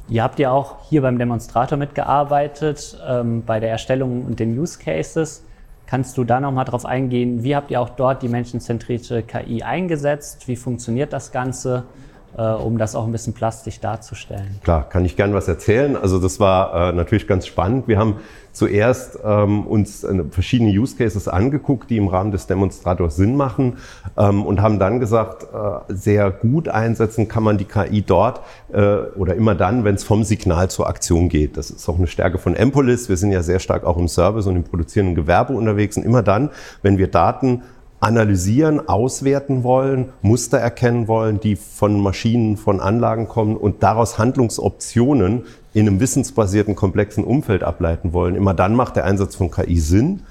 Ihr 0.08 0.22
habt 0.22 0.38
ja 0.38 0.52
auch 0.52 0.76
hier 0.88 1.02
beim 1.02 1.18
Demonstrator 1.18 1.76
mitgearbeitet, 1.76 2.96
ähm, 3.06 3.42
bei 3.44 3.58
der 3.58 3.70
Erstellung 3.70 4.24
und 4.24 4.38
den 4.38 4.56
Use 4.56 4.78
Cases. 4.78 5.44
Kannst 5.86 6.16
du 6.16 6.24
da 6.24 6.40
nochmal 6.40 6.64
drauf 6.64 6.86
eingehen, 6.86 7.42
wie 7.42 7.56
habt 7.56 7.70
ihr 7.70 7.80
auch 7.80 7.90
dort 7.90 8.22
die 8.22 8.28
menschenzentrierte 8.28 9.22
KI 9.22 9.62
eingesetzt? 9.62 10.46
Wie 10.48 10.56
funktioniert 10.56 11.12
das 11.12 11.32
Ganze? 11.32 11.84
Äh, 12.38 12.42
um 12.42 12.76
das 12.76 12.94
auch 12.94 13.06
ein 13.06 13.12
bisschen 13.12 13.32
plastisch 13.32 13.80
darzustellen. 13.80 14.58
Klar, 14.62 14.86
kann 14.90 15.06
ich 15.06 15.16
gern 15.16 15.32
was 15.32 15.48
erzählen. 15.48 15.96
Also 15.96 16.18
das 16.18 16.38
war 16.38 16.90
äh, 16.90 16.92
natürlich 16.92 17.26
ganz 17.26 17.46
spannend. 17.46 17.88
Wir 17.88 17.98
haben 17.98 18.16
zuerst 18.52 19.18
ähm, 19.24 19.66
uns 19.66 20.04
äh, 20.04 20.22
verschiedene 20.30 20.70
Use 20.70 20.96
Cases 20.96 21.28
angeguckt, 21.28 21.88
die 21.88 21.96
im 21.96 22.08
Rahmen 22.08 22.32
des 22.32 22.46
Demonstrators 22.46 23.16
Sinn 23.16 23.36
machen 23.36 23.78
ähm, 24.18 24.44
und 24.44 24.60
haben 24.60 24.78
dann 24.78 25.00
gesagt, 25.00 25.44
äh, 25.44 25.94
sehr 25.94 26.30
gut 26.30 26.68
einsetzen 26.68 27.26
kann 27.26 27.42
man 27.42 27.56
die 27.56 27.64
KI 27.64 28.02
dort 28.02 28.42
äh, 28.70 28.96
oder 29.16 29.34
immer 29.34 29.54
dann, 29.54 29.84
wenn 29.84 29.94
es 29.94 30.04
vom 30.04 30.22
Signal 30.22 30.68
zur 30.68 30.88
Aktion 30.88 31.30
geht. 31.30 31.56
Das 31.56 31.70
ist 31.70 31.88
auch 31.88 31.96
eine 31.96 32.06
Stärke 32.06 32.36
von 32.36 32.54
Empolis. 32.54 33.08
Wir 33.08 33.16
sind 33.16 33.32
ja 33.32 33.42
sehr 33.42 33.60
stark 33.60 33.84
auch 33.84 33.96
im 33.96 34.08
Service 34.08 34.46
und 34.46 34.56
im 34.56 34.64
produzierenden 34.64 35.14
Gewerbe 35.14 35.54
unterwegs 35.54 35.96
und 35.96 36.02
immer 36.02 36.22
dann, 36.22 36.50
wenn 36.82 36.98
wir 36.98 37.08
Daten 37.08 37.62
analysieren, 38.00 38.88
auswerten 38.88 39.62
wollen, 39.62 40.10
Muster 40.22 40.58
erkennen 40.58 41.08
wollen, 41.08 41.40
die 41.40 41.56
von 41.56 42.00
Maschinen, 42.00 42.56
von 42.56 42.80
Anlagen 42.80 43.28
kommen 43.28 43.56
und 43.56 43.82
daraus 43.82 44.18
Handlungsoptionen 44.18 45.44
in 45.72 45.88
einem 45.88 46.00
wissensbasierten, 46.00 46.74
komplexen 46.74 47.24
Umfeld 47.24 47.62
ableiten 47.62 48.12
wollen. 48.12 48.34
Immer 48.34 48.54
dann 48.54 48.74
macht 48.74 48.96
der 48.96 49.04
Einsatz 49.04 49.34
von 49.34 49.50
KI 49.50 49.78
Sinn. 49.78 50.22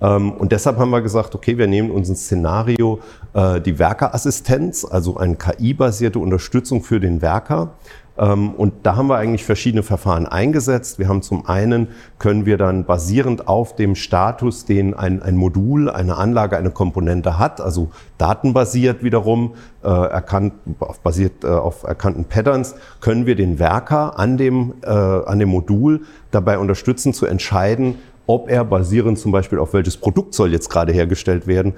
Ähm, 0.00 0.32
und 0.32 0.52
deshalb 0.52 0.78
haben 0.78 0.90
wir 0.90 1.02
gesagt, 1.02 1.34
okay, 1.34 1.56
wir 1.56 1.66
nehmen 1.66 1.90
uns 1.90 2.08
ein 2.08 2.16
Szenario, 2.16 3.00
äh, 3.32 3.60
die 3.60 3.78
Werkerassistenz, 3.78 4.84
also 4.84 5.16
eine 5.16 5.36
KI-basierte 5.36 6.18
Unterstützung 6.18 6.82
für 6.82 7.00
den 7.00 7.22
Werker 7.22 7.74
und 8.16 8.72
da 8.84 8.94
haben 8.94 9.08
wir 9.08 9.16
eigentlich 9.16 9.44
verschiedene 9.44 9.82
Verfahren 9.82 10.26
eingesetzt. 10.26 11.00
Wir 11.00 11.08
haben 11.08 11.22
zum 11.22 11.46
einen, 11.46 11.88
können 12.20 12.46
wir 12.46 12.56
dann 12.56 12.84
basierend 12.84 13.48
auf 13.48 13.74
dem 13.74 13.96
Status, 13.96 14.64
den 14.64 14.94
ein, 14.94 15.20
ein 15.20 15.36
Modul, 15.36 15.90
eine 15.90 16.16
Anlage, 16.16 16.56
eine 16.56 16.70
Komponente 16.70 17.40
hat, 17.40 17.60
also 17.60 17.90
datenbasiert 18.18 19.02
wiederum, 19.02 19.54
äh, 19.82 19.88
erkannt, 19.88 20.54
basiert 21.02 21.42
äh, 21.42 21.48
auf 21.48 21.82
erkannten 21.82 22.24
Patterns, 22.24 22.76
können 23.00 23.26
wir 23.26 23.34
den 23.34 23.58
Werker 23.58 24.16
an 24.16 24.36
dem, 24.36 24.74
äh, 24.82 24.90
an 24.90 25.40
dem 25.40 25.48
Modul 25.48 26.02
dabei 26.30 26.58
unterstützen 26.58 27.14
zu 27.14 27.26
entscheiden, 27.26 27.96
ob 28.26 28.48
er 28.48 28.64
basierend 28.64 29.18
zum 29.18 29.32
Beispiel 29.32 29.58
auf 29.58 29.72
welches 29.72 29.96
Produkt 29.96 30.34
soll 30.34 30.52
jetzt 30.52 30.70
gerade 30.70 30.92
hergestellt 30.92 31.48
werden, 31.48 31.74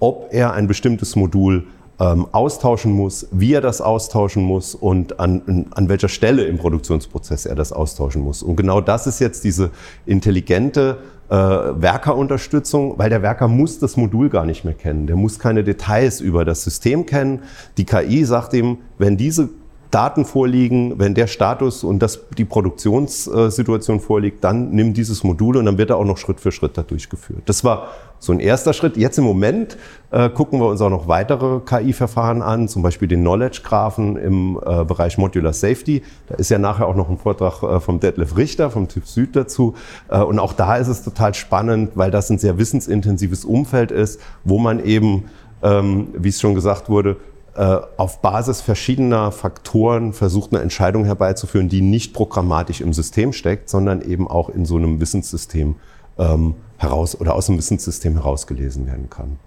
ob 0.00 0.28
er 0.32 0.52
ein 0.52 0.66
bestimmtes 0.66 1.16
Modul 1.16 1.64
ähm, 2.00 2.26
austauschen 2.32 2.92
muss, 2.92 3.26
wie 3.30 3.52
er 3.52 3.60
das 3.60 3.80
austauschen 3.80 4.42
muss 4.42 4.74
und 4.74 5.18
an, 5.18 5.66
an 5.70 5.88
welcher 5.88 6.08
Stelle 6.08 6.44
im 6.44 6.58
Produktionsprozess 6.58 7.46
er 7.46 7.56
das 7.56 7.72
austauschen 7.72 8.22
muss. 8.22 8.42
Und 8.42 8.56
genau 8.56 8.80
das 8.80 9.06
ist 9.06 9.18
jetzt 9.18 9.44
diese 9.44 9.70
intelligente 10.06 10.98
äh, 11.28 11.34
Werkerunterstützung, 11.34 12.98
weil 12.98 13.10
der 13.10 13.22
Werker 13.22 13.48
muss 13.48 13.78
das 13.78 13.96
Modul 13.96 14.30
gar 14.30 14.46
nicht 14.46 14.64
mehr 14.64 14.74
kennen. 14.74 15.06
Der 15.06 15.16
muss 15.16 15.38
keine 15.38 15.64
Details 15.64 16.20
über 16.20 16.44
das 16.44 16.62
System 16.62 17.04
kennen. 17.04 17.42
Die 17.76 17.84
KI 17.84 18.24
sagt 18.24 18.54
ihm, 18.54 18.78
wenn 18.98 19.16
diese 19.16 19.48
Daten 19.90 20.24
vorliegen, 20.24 20.98
wenn 20.98 21.14
der 21.14 21.26
Status 21.26 21.82
und 21.82 22.00
das, 22.00 22.20
die 22.36 22.44
Produktionssituation 22.44 24.00
vorliegt, 24.00 24.44
dann 24.44 24.70
nimm 24.70 24.92
dieses 24.92 25.24
Modul 25.24 25.56
und 25.56 25.64
dann 25.64 25.78
wird 25.78 25.90
er 25.90 25.96
auch 25.96 26.04
noch 26.04 26.18
Schritt 26.18 26.40
für 26.40 26.52
Schritt 26.52 26.76
da 26.76 26.82
durchgeführt. 26.82 27.42
Das 27.46 27.64
war 27.64 27.88
so 28.18 28.32
ein 28.32 28.40
erster 28.40 28.72
Schritt. 28.72 28.96
Jetzt 28.96 29.18
im 29.18 29.24
Moment 29.24 29.78
äh, 30.10 30.28
gucken 30.28 30.60
wir 30.60 30.66
uns 30.66 30.80
auch 30.80 30.90
noch 30.90 31.08
weitere 31.08 31.60
KI-Verfahren 31.60 32.42
an, 32.42 32.68
zum 32.68 32.82
Beispiel 32.82 33.08
den 33.08 33.20
Knowledge-Graphen 33.20 34.16
im 34.16 34.60
äh, 34.64 34.84
Bereich 34.84 35.16
Modular 35.16 35.52
Safety. 35.52 36.02
Da 36.26 36.34
ist 36.34 36.50
ja 36.50 36.58
nachher 36.58 36.86
auch 36.86 36.96
noch 36.96 37.08
ein 37.08 37.16
Vortrag 37.16 37.62
äh, 37.62 37.80
vom 37.80 38.00
Detlef 38.00 38.36
Richter 38.36 38.70
vom 38.70 38.88
TÜV 38.88 39.08
Süd 39.08 39.36
dazu. 39.36 39.74
Äh, 40.08 40.20
und 40.20 40.38
auch 40.38 40.52
da 40.52 40.76
ist 40.76 40.88
es 40.88 41.02
total 41.02 41.32
spannend, 41.34 41.92
weil 41.94 42.10
das 42.10 42.28
ein 42.30 42.38
sehr 42.38 42.58
wissensintensives 42.58 43.44
Umfeld 43.44 43.90
ist, 43.90 44.20
wo 44.44 44.58
man 44.58 44.84
eben 44.84 45.24
ähm, 45.62 46.08
wie 46.14 46.28
es 46.28 46.40
schon 46.40 46.54
gesagt 46.54 46.88
wurde, 46.88 47.16
auf 47.58 48.20
Basis 48.20 48.60
verschiedener 48.60 49.32
Faktoren 49.32 50.12
versucht, 50.12 50.52
eine 50.52 50.62
Entscheidung 50.62 51.04
herbeizuführen, 51.04 51.68
die 51.68 51.80
nicht 51.80 52.14
programmatisch 52.14 52.80
im 52.80 52.92
System 52.92 53.32
steckt, 53.32 53.68
sondern 53.68 54.00
eben 54.02 54.28
auch 54.28 54.48
in 54.48 54.64
so 54.64 54.76
einem 54.76 55.00
Wissenssystem 55.00 55.76
ähm, 56.18 56.54
heraus 56.76 57.20
oder 57.20 57.34
aus 57.34 57.46
dem 57.46 57.58
Wissenssystem 57.58 58.14
herausgelesen 58.14 58.86
werden 58.86 59.10
kann. 59.10 59.38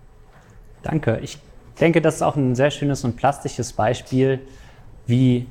Danke. 0.83 1.19
Ich 1.21 1.37
denke, 1.79 2.01
das 2.01 2.15
ist 2.15 2.21
auch 2.21 2.35
ein 2.35 2.55
sehr 2.55 2.71
schönes 2.71 3.03
und 3.03 3.15
plastisches 3.15 3.73
Beispiel, 3.73 4.39
wie 5.07 5.47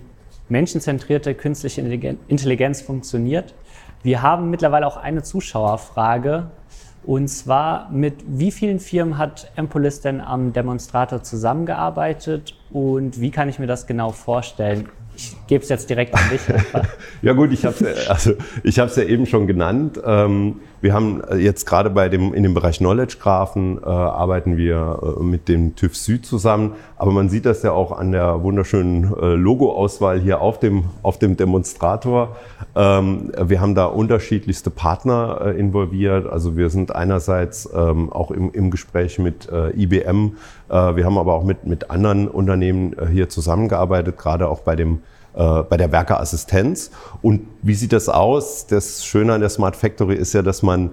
menschenzentrierte 0.49 1.35
künstliche 1.35 1.81
Intelligenz 1.81 2.83
funktioniert. 2.83 3.55
Wir 4.03 4.23
haben 4.23 4.51
mittlerweile 4.51 4.87
auch 4.87 4.97
eine 4.97 5.23
Zuschauerfrage. 5.23 6.51
Und 7.05 7.29
zwar, 7.29 7.91
mit 7.91 8.17
wie 8.27 8.51
vielen 8.51 8.79
Firmen 8.79 9.17
hat 9.17 9.51
Empolis 9.57 10.01
denn 10.01 10.21
am 10.21 10.53
Demonstrator 10.53 11.23
zusammengearbeitet 11.23 12.55
und 12.71 13.21
wie 13.21 13.31
kann 13.31 13.49
ich 13.49 13.59
mir 13.59 13.67
das 13.67 13.87
genau 13.87 14.11
vorstellen? 14.11 14.89
ich 15.21 15.37
gebe 15.51 15.65
es 15.65 15.69
jetzt 15.69 15.91
direkt 15.91 16.15
an 16.15 16.21
dich. 16.31 16.41
ja 17.23 17.33
gut, 17.33 17.53
ich 17.53 17.65
habe 17.65 17.75
es 17.85 18.09
also, 18.09 18.35
ja 19.01 19.03
eben 19.03 19.27
schon 19.27 19.49
genannt. 19.49 20.01
Ähm, 20.03 20.61
wir 20.81 20.95
haben 20.95 21.23
jetzt 21.37 21.67
gerade 21.67 21.91
bei 21.91 22.09
dem, 22.09 22.33
in 22.33 22.45
dem 22.45 22.55
Bereich 22.55 22.79
Knowledge 22.79 23.17
Graphen 23.21 23.79
äh, 23.79 23.85
arbeiten 23.85 24.57
wir 24.57 25.17
äh, 25.19 25.23
mit 25.23 25.49
dem 25.49 25.75
TÜV 25.75 25.97
Süd 25.97 26.25
zusammen. 26.25 26.75
Aber 26.97 27.11
man 27.11 27.29
sieht 27.29 27.47
das 27.47 27.65
ja 27.65 27.73
auch 27.73 27.91
an 27.91 28.13
der 28.13 28.45
wunderschönen 28.45 29.13
äh, 29.21 29.35
Logo-Auswahl 29.35 30.21
hier 30.21 30.41
auf 30.41 30.61
dem, 30.61 30.85
auf 31.03 31.19
dem 31.19 31.37
Demonstrator. 31.37 32.37
Ähm, 32.77 33.33
wir 33.37 33.61
haben 33.61 33.75
da 33.75 33.87
unterschiedlichste 33.87 34.71
Partner 34.71 35.41
äh, 35.47 35.59
involviert. 35.59 36.29
Also 36.29 36.57
wir 36.57 36.71
sind 36.71 36.95
einerseits 36.95 37.69
ähm, 37.75 38.13
auch 38.13 38.31
im, 38.31 38.53
im 38.53 38.71
Gespräch 38.71 39.19
mit 39.19 39.49
äh, 39.51 39.71
IBM. 39.71 40.37
Äh, 40.69 40.95
wir 40.95 41.05
haben 41.05 41.19
aber 41.19 41.35
auch 41.35 41.45
mit, 41.45 41.67
mit 41.67 41.91
anderen 41.91 42.29
Unternehmen 42.29 42.95
hier 43.11 43.29
zusammengearbeitet, 43.29 44.17
gerade 44.17 44.49
auch 44.49 44.61
bei 44.61 44.77
dem 44.77 45.01
äh, 45.35 45.63
bei 45.63 45.77
der 45.77 45.93
Werkeassistenz. 45.93 46.91
Und 47.23 47.43
wie 47.63 47.75
sieht 47.75 47.93
das 47.93 48.09
aus? 48.09 48.67
Das 48.67 49.05
Schöne 49.05 49.35
an 49.35 49.41
der 49.41 49.51
Smart 49.51 49.77
Factory 49.77 50.15
ist 50.15 50.33
ja, 50.33 50.43
dass 50.43 50.63
man 50.63 50.91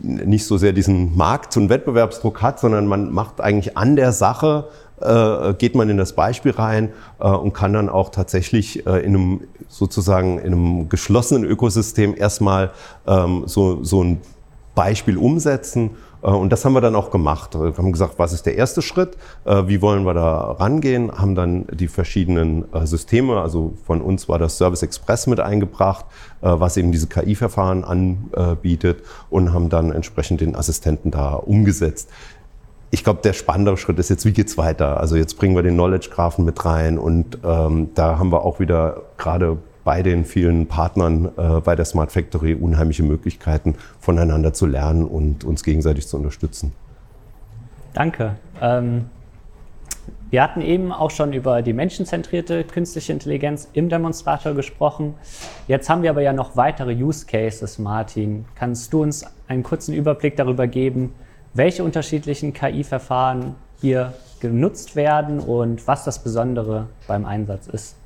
nicht 0.00 0.46
so 0.46 0.56
sehr 0.56 0.72
diesen 0.72 1.16
Markt- 1.16 1.56
und 1.56 1.68
Wettbewerbsdruck 1.68 2.42
hat, 2.42 2.60
sondern 2.60 2.86
man 2.86 3.12
macht 3.12 3.40
eigentlich 3.40 3.76
an 3.76 3.96
der 3.96 4.12
Sache, 4.12 4.68
äh, 5.00 5.54
geht 5.54 5.74
man 5.74 5.88
in 5.88 5.96
das 5.96 6.14
Beispiel 6.14 6.52
rein 6.52 6.90
äh, 7.20 7.28
und 7.28 7.52
kann 7.52 7.72
dann 7.72 7.88
auch 7.88 8.10
tatsächlich 8.10 8.86
äh, 8.86 9.00
in 9.00 9.14
einem 9.14 9.40
sozusagen 9.68 10.38
in 10.38 10.52
einem 10.52 10.88
geschlossenen 10.88 11.44
Ökosystem 11.44 12.14
erstmal 12.16 12.70
ähm, 13.06 13.44
so, 13.46 13.82
so 13.82 14.02
ein 14.02 14.20
Beispiel 14.74 15.16
umsetzen 15.16 15.90
und 16.30 16.50
das 16.50 16.64
haben 16.64 16.72
wir 16.72 16.80
dann 16.80 16.96
auch 16.96 17.10
gemacht. 17.10 17.54
Wir 17.54 17.76
haben 17.76 17.92
gesagt, 17.92 18.14
was 18.18 18.32
ist 18.32 18.46
der 18.46 18.56
erste 18.56 18.80
Schritt? 18.80 19.16
Äh, 19.44 19.64
wie 19.66 19.82
wollen 19.82 20.04
wir 20.04 20.14
da 20.14 20.52
rangehen? 20.52 21.12
Haben 21.12 21.34
dann 21.34 21.66
die 21.70 21.88
verschiedenen 21.88 22.64
äh, 22.72 22.86
Systeme, 22.86 23.40
also 23.40 23.74
von 23.86 24.00
uns 24.00 24.28
war 24.28 24.38
das 24.38 24.56
Service 24.56 24.82
Express 24.82 25.26
mit 25.26 25.40
eingebracht, 25.40 26.06
was 26.40 26.76
eben 26.76 26.92
diese 26.92 27.06
KI-Verfahren 27.06 27.84
anbietet 27.84 29.02
und 29.30 29.54
haben 29.54 29.70
dann 29.70 29.92
entsprechend 29.92 30.42
den 30.42 30.56
Assistenten 30.56 31.10
da 31.10 31.34
umgesetzt. 31.34 32.10
Ich 32.90 33.02
glaube, 33.02 33.20
der 33.22 33.32
spannendere 33.32 33.78
Schritt 33.78 33.98
ist 33.98 34.10
jetzt, 34.10 34.26
wie 34.26 34.32
geht's 34.32 34.58
weiter? 34.58 35.00
Also 35.00 35.16
jetzt 35.16 35.38
bringen 35.38 35.56
wir 35.56 35.62
den 35.62 35.74
Knowledge 35.74 36.10
Graphen 36.10 36.44
mit 36.44 36.64
rein 36.64 36.98
und 36.98 37.38
ähm, 37.42 37.90
da 37.94 38.18
haben 38.18 38.30
wir 38.30 38.44
auch 38.44 38.60
wieder 38.60 39.02
gerade 39.16 39.56
bei 39.84 40.02
den 40.02 40.24
vielen 40.24 40.66
Partnern 40.66 41.30
äh, 41.36 41.60
bei 41.60 41.76
der 41.76 41.84
Smart 41.84 42.10
Factory 42.10 42.54
unheimliche 42.54 43.02
Möglichkeiten, 43.02 43.76
voneinander 44.00 44.52
zu 44.52 44.66
lernen 44.66 45.04
und 45.04 45.44
uns 45.44 45.62
gegenseitig 45.62 46.08
zu 46.08 46.16
unterstützen. 46.16 46.72
Danke. 47.92 48.36
Ähm, 48.60 49.06
wir 50.30 50.42
hatten 50.42 50.62
eben 50.62 50.90
auch 50.90 51.10
schon 51.10 51.32
über 51.32 51.62
die 51.62 51.72
menschenzentrierte 51.72 52.64
künstliche 52.64 53.12
Intelligenz 53.12 53.68
im 53.72 53.88
Demonstrator 53.88 54.54
gesprochen. 54.54 55.14
Jetzt 55.68 55.88
haben 55.88 56.02
wir 56.02 56.10
aber 56.10 56.22
ja 56.22 56.32
noch 56.32 56.56
weitere 56.56 56.92
Use 56.92 57.24
Cases, 57.26 57.78
Martin. 57.78 58.44
Kannst 58.56 58.92
du 58.92 59.02
uns 59.02 59.24
einen 59.46 59.62
kurzen 59.62 59.94
Überblick 59.94 60.36
darüber 60.36 60.66
geben, 60.66 61.14
welche 61.52 61.84
unterschiedlichen 61.84 62.52
KI-Verfahren 62.52 63.54
hier 63.80 64.12
genutzt 64.40 64.96
werden 64.96 65.38
und 65.38 65.86
was 65.86 66.04
das 66.04 66.22
Besondere 66.22 66.88
beim 67.06 67.24
Einsatz 67.26 67.68
ist? 67.68 67.96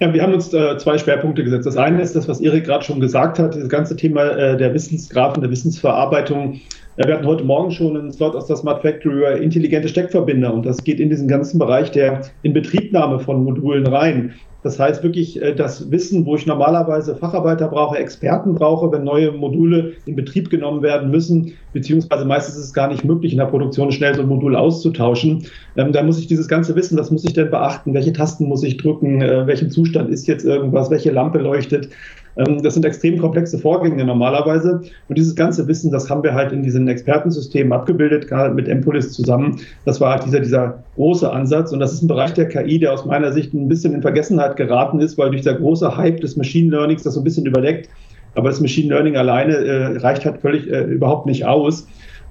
Ja, 0.00 0.14
wir 0.14 0.22
haben 0.22 0.32
uns 0.32 0.52
äh, 0.54 0.78
zwei 0.78 0.96
Schwerpunkte 0.96 1.42
gesetzt. 1.42 1.66
Das 1.66 1.76
eine 1.76 2.00
ist 2.00 2.14
das, 2.14 2.28
was 2.28 2.40
Erik 2.40 2.64
gerade 2.64 2.84
schon 2.84 3.00
gesagt 3.00 3.38
hat, 3.38 3.56
das 3.56 3.68
ganze 3.68 3.96
Thema 3.96 4.24
äh, 4.26 4.56
der 4.56 4.72
Wissensgrafen, 4.72 5.40
der 5.40 5.50
Wissensverarbeitung. 5.50 6.60
Äh, 6.98 7.06
wir 7.06 7.14
hatten 7.14 7.26
heute 7.26 7.44
Morgen 7.44 7.70
schon 7.70 7.96
einen 7.96 8.12
Slot 8.12 8.34
aus 8.34 8.46
der 8.46 8.56
Smart 8.56 8.82
Factory 8.82 9.18
über 9.18 9.40
intelligente 9.40 9.88
Steckverbinder 9.88 10.52
und 10.52 10.66
das 10.66 10.82
geht 10.82 10.98
in 11.00 11.10
diesen 11.10 11.28
ganzen 11.28 11.58
Bereich 11.58 11.92
der 11.92 12.22
Inbetriebnahme 12.42 13.20
von 13.20 13.44
Modulen 13.44 13.86
rein. 13.86 14.34
Das 14.64 14.80
heißt 14.80 15.04
wirklich 15.04 15.40
äh, 15.40 15.54
das 15.54 15.92
Wissen, 15.92 16.26
wo 16.26 16.34
ich 16.34 16.44
normalerweise 16.44 17.14
Facharbeiter 17.14 17.68
brauche, 17.68 17.96
Experten 17.96 18.56
brauche, 18.56 18.90
wenn 18.90 19.04
neue 19.04 19.30
Module 19.30 19.92
in 20.06 20.16
Betrieb 20.16 20.50
genommen 20.50 20.82
werden 20.82 21.12
müssen, 21.12 21.52
beziehungsweise 21.72 22.24
meistens 22.24 22.56
ist 22.56 22.64
es 22.64 22.74
gar 22.74 22.88
nicht 22.88 23.04
möglich, 23.04 23.30
in 23.30 23.38
der 23.38 23.46
Produktion 23.46 23.92
schnell 23.92 24.16
so 24.16 24.22
ein 24.22 24.28
Modul 24.28 24.56
auszutauschen. 24.56 25.46
Ähm, 25.76 25.92
da 25.92 26.02
muss 26.02 26.18
ich 26.18 26.26
dieses 26.26 26.48
ganze 26.48 26.74
Wissen, 26.74 26.98
was 26.98 27.12
muss 27.12 27.24
ich 27.24 27.32
denn 27.32 27.50
beachten, 27.50 27.94
welche 27.94 28.12
Tasten 28.12 28.46
muss 28.46 28.64
ich 28.64 28.76
drücken, 28.76 29.22
äh, 29.22 29.46
welchem 29.46 29.70
Zustand 29.70 30.10
ist 30.10 30.26
jetzt 30.26 30.44
irgendwas, 30.44 30.90
welche 30.90 31.12
Lampe 31.12 31.38
leuchtet. 31.38 31.90
Ähm, 32.38 32.62
das 32.62 32.74
sind 32.74 32.84
extrem 32.84 33.18
komplexe 33.18 33.58
Vorgänge 33.58 34.04
normalerweise. 34.04 34.80
Und 35.08 35.18
dieses 35.18 35.34
ganze 35.34 35.66
Wissen, 35.66 35.90
das 35.90 36.08
haben 36.08 36.22
wir 36.22 36.34
halt 36.34 36.52
in 36.52 36.62
diesen 36.62 36.88
Expertensystemen 36.88 37.72
abgebildet, 37.72 38.28
gerade 38.28 38.54
mit 38.54 38.68
Empolis 38.68 39.12
zusammen. 39.12 39.60
Das 39.84 40.00
war 40.00 40.12
halt 40.12 40.24
dieser, 40.24 40.40
dieser 40.40 40.84
große 40.94 41.30
Ansatz. 41.30 41.72
Und 41.72 41.80
das 41.80 41.92
ist 41.92 42.02
ein 42.02 42.08
Bereich 42.08 42.32
der 42.34 42.48
KI, 42.48 42.78
der 42.78 42.92
aus 42.92 43.04
meiner 43.04 43.32
Sicht 43.32 43.52
ein 43.52 43.68
bisschen 43.68 43.92
in 43.92 44.02
Vergessenheit 44.02 44.56
geraten 44.56 45.00
ist, 45.00 45.18
weil 45.18 45.30
durch 45.30 45.42
der 45.42 45.54
große 45.54 45.96
Hype 45.96 46.20
des 46.20 46.36
Machine 46.36 46.70
Learnings 46.70 47.02
das 47.02 47.14
so 47.14 47.20
ein 47.20 47.24
bisschen 47.24 47.46
überdeckt. 47.46 47.88
Aber 48.34 48.48
das 48.48 48.60
Machine 48.60 48.88
Learning 48.94 49.16
alleine 49.16 49.54
äh, 49.54 49.96
reicht 49.98 50.24
halt 50.24 50.38
völlig 50.38 50.70
äh, 50.70 50.84
überhaupt 50.84 51.26
nicht 51.26 51.44
aus 51.44 51.86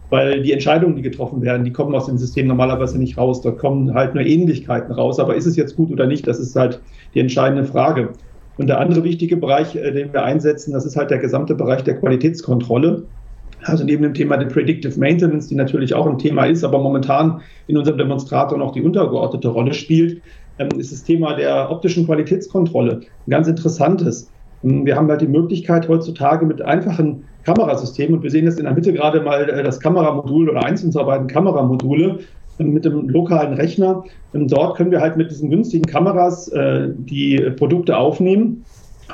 weil 0.10 0.42
die 0.42 0.54
Entscheidungen, 0.54 0.96
die 0.96 1.02
getroffen 1.02 1.42
werden, 1.42 1.66
die 1.66 1.72
kommen 1.72 1.94
aus 1.94 2.06
dem 2.06 2.18
System 2.18 2.48
normalerweise 2.48 2.98
nicht 2.98 3.18
raus. 3.18 3.42
Dort 3.42 3.58
kommen 3.58 3.94
halt 3.94 4.16
nur 4.16 4.26
Ähnlichkeiten 4.26 4.94
raus. 4.94 5.20
Aber 5.20 5.36
ist 5.36 5.46
es 5.46 5.56
jetzt 5.56 5.76
gut 5.76 5.92
oder 5.92 6.08
nicht, 6.08 6.28
das 6.28 6.40
ist 6.40 6.56
halt 6.56 6.82
die 7.14 7.20
entscheidende 7.20 7.66
Frage. 7.66 8.14
Und 8.58 8.68
der 8.68 8.80
andere 8.80 9.04
wichtige 9.04 9.38
Bereich, 9.38 9.76
äh, 9.76 9.92
den 9.92 10.14
wir 10.14 10.24
einsetzen, 10.24 10.74
das 10.74 10.86
ist 10.86 10.96
halt 10.96 11.12
der 11.12 11.20
gesamte 11.20 11.56
Bereich 11.56 11.84
der 11.84 12.00
Qualitätskontrolle. 12.00 13.04
Also 13.64 13.84
neben 13.84 14.04
dem 14.04 14.14
Thema 14.14 14.38
der 14.38 14.48
Predictive 14.48 15.00
Maintenance, 15.00 15.48
die 15.48 15.56
natürlich 15.56 15.94
auch 15.94 16.08
ein 16.08 16.18
Thema 16.18 16.46
ist, 16.46 16.64
aber 16.64 16.80
momentan 16.80 17.42
in 17.68 17.78
unserem 17.78 17.98
Demonstrator 17.98 18.58
noch 18.58 18.72
die 18.72 18.82
untergeordnete 18.82 19.48
Rolle 19.48 19.74
spielt, 19.74 20.22
ähm, 20.60 20.70
ist 20.78 20.92
das 20.92 21.04
Thema 21.04 21.36
der 21.36 21.70
optischen 21.70 22.06
Qualitätskontrolle 22.06 23.02
ein 23.02 23.30
ganz 23.30 23.48
interessantes. 23.48 24.32
Ähm, 24.64 24.86
wir 24.86 24.96
haben 24.96 25.10
halt 25.10 25.22
die 25.22 25.28
Möglichkeit 25.28 25.88
heutzutage 25.88 26.46
mit 26.46 26.62
einfachen 26.62 27.24
Kamerasystemen, 27.44 28.16
und 28.16 28.24
wir 28.24 28.32
sehen 28.32 28.46
jetzt 28.46 28.60
in 28.60 28.66
der 28.66 28.74
Mitte 28.74 28.92
gerade 28.94 29.22
mal 29.22 29.50
äh, 29.50 29.64
das 29.64 29.80
Kameramodul 29.80 30.50
oder 30.50 30.64
eins 30.64 30.84
unserer 30.84 31.06
beiden 31.06 31.28
Kameramodule, 31.28 32.20
mit 32.58 32.86
dem 32.86 33.10
lokalen 33.10 33.54
Rechner. 33.54 34.04
Dort 34.34 34.78
können 34.78 34.92
wir 34.92 35.02
halt 35.02 35.18
mit 35.18 35.32
diesen 35.32 35.50
günstigen 35.50 35.86
Kameras 35.86 36.48
äh, 36.50 36.90
die 36.96 37.38
Produkte 37.56 37.98
aufnehmen 37.98 38.66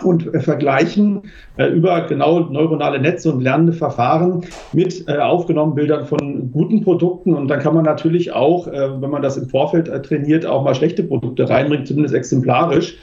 und 0.02 0.34
äh, 0.34 0.40
vergleichen 0.40 1.22
äh, 1.58 1.68
über 1.68 2.02
genau 2.08 2.40
neuronale 2.40 3.00
Netze 3.00 3.32
und 3.32 3.42
lernende 3.42 3.74
Verfahren 3.74 4.42
mit 4.72 5.08
äh, 5.08 5.18
aufgenommenen 5.18 5.76
Bildern 5.76 6.06
von 6.06 6.52
guten 6.52 6.82
Produkten. 6.82 7.34
Und 7.34 7.48
dann 7.48 7.60
kann 7.60 7.76
man 7.76 7.86
natürlich 7.86 8.34
auch, 8.34 8.68
äh, 8.68 9.02
wenn 9.02 9.10
man 9.10 9.22
das 9.22 9.38
im 9.38 9.48
Vorfeld 9.50 9.88
äh, 9.88 10.02
trainiert, 10.02 10.46
auch 10.46 10.64
mal 10.64 10.76
schlechte 10.76 11.04
Produkte 11.04 11.50
reinbringen, 11.50 11.86
zumindest 11.86 12.16
exemplarisch 12.16 12.98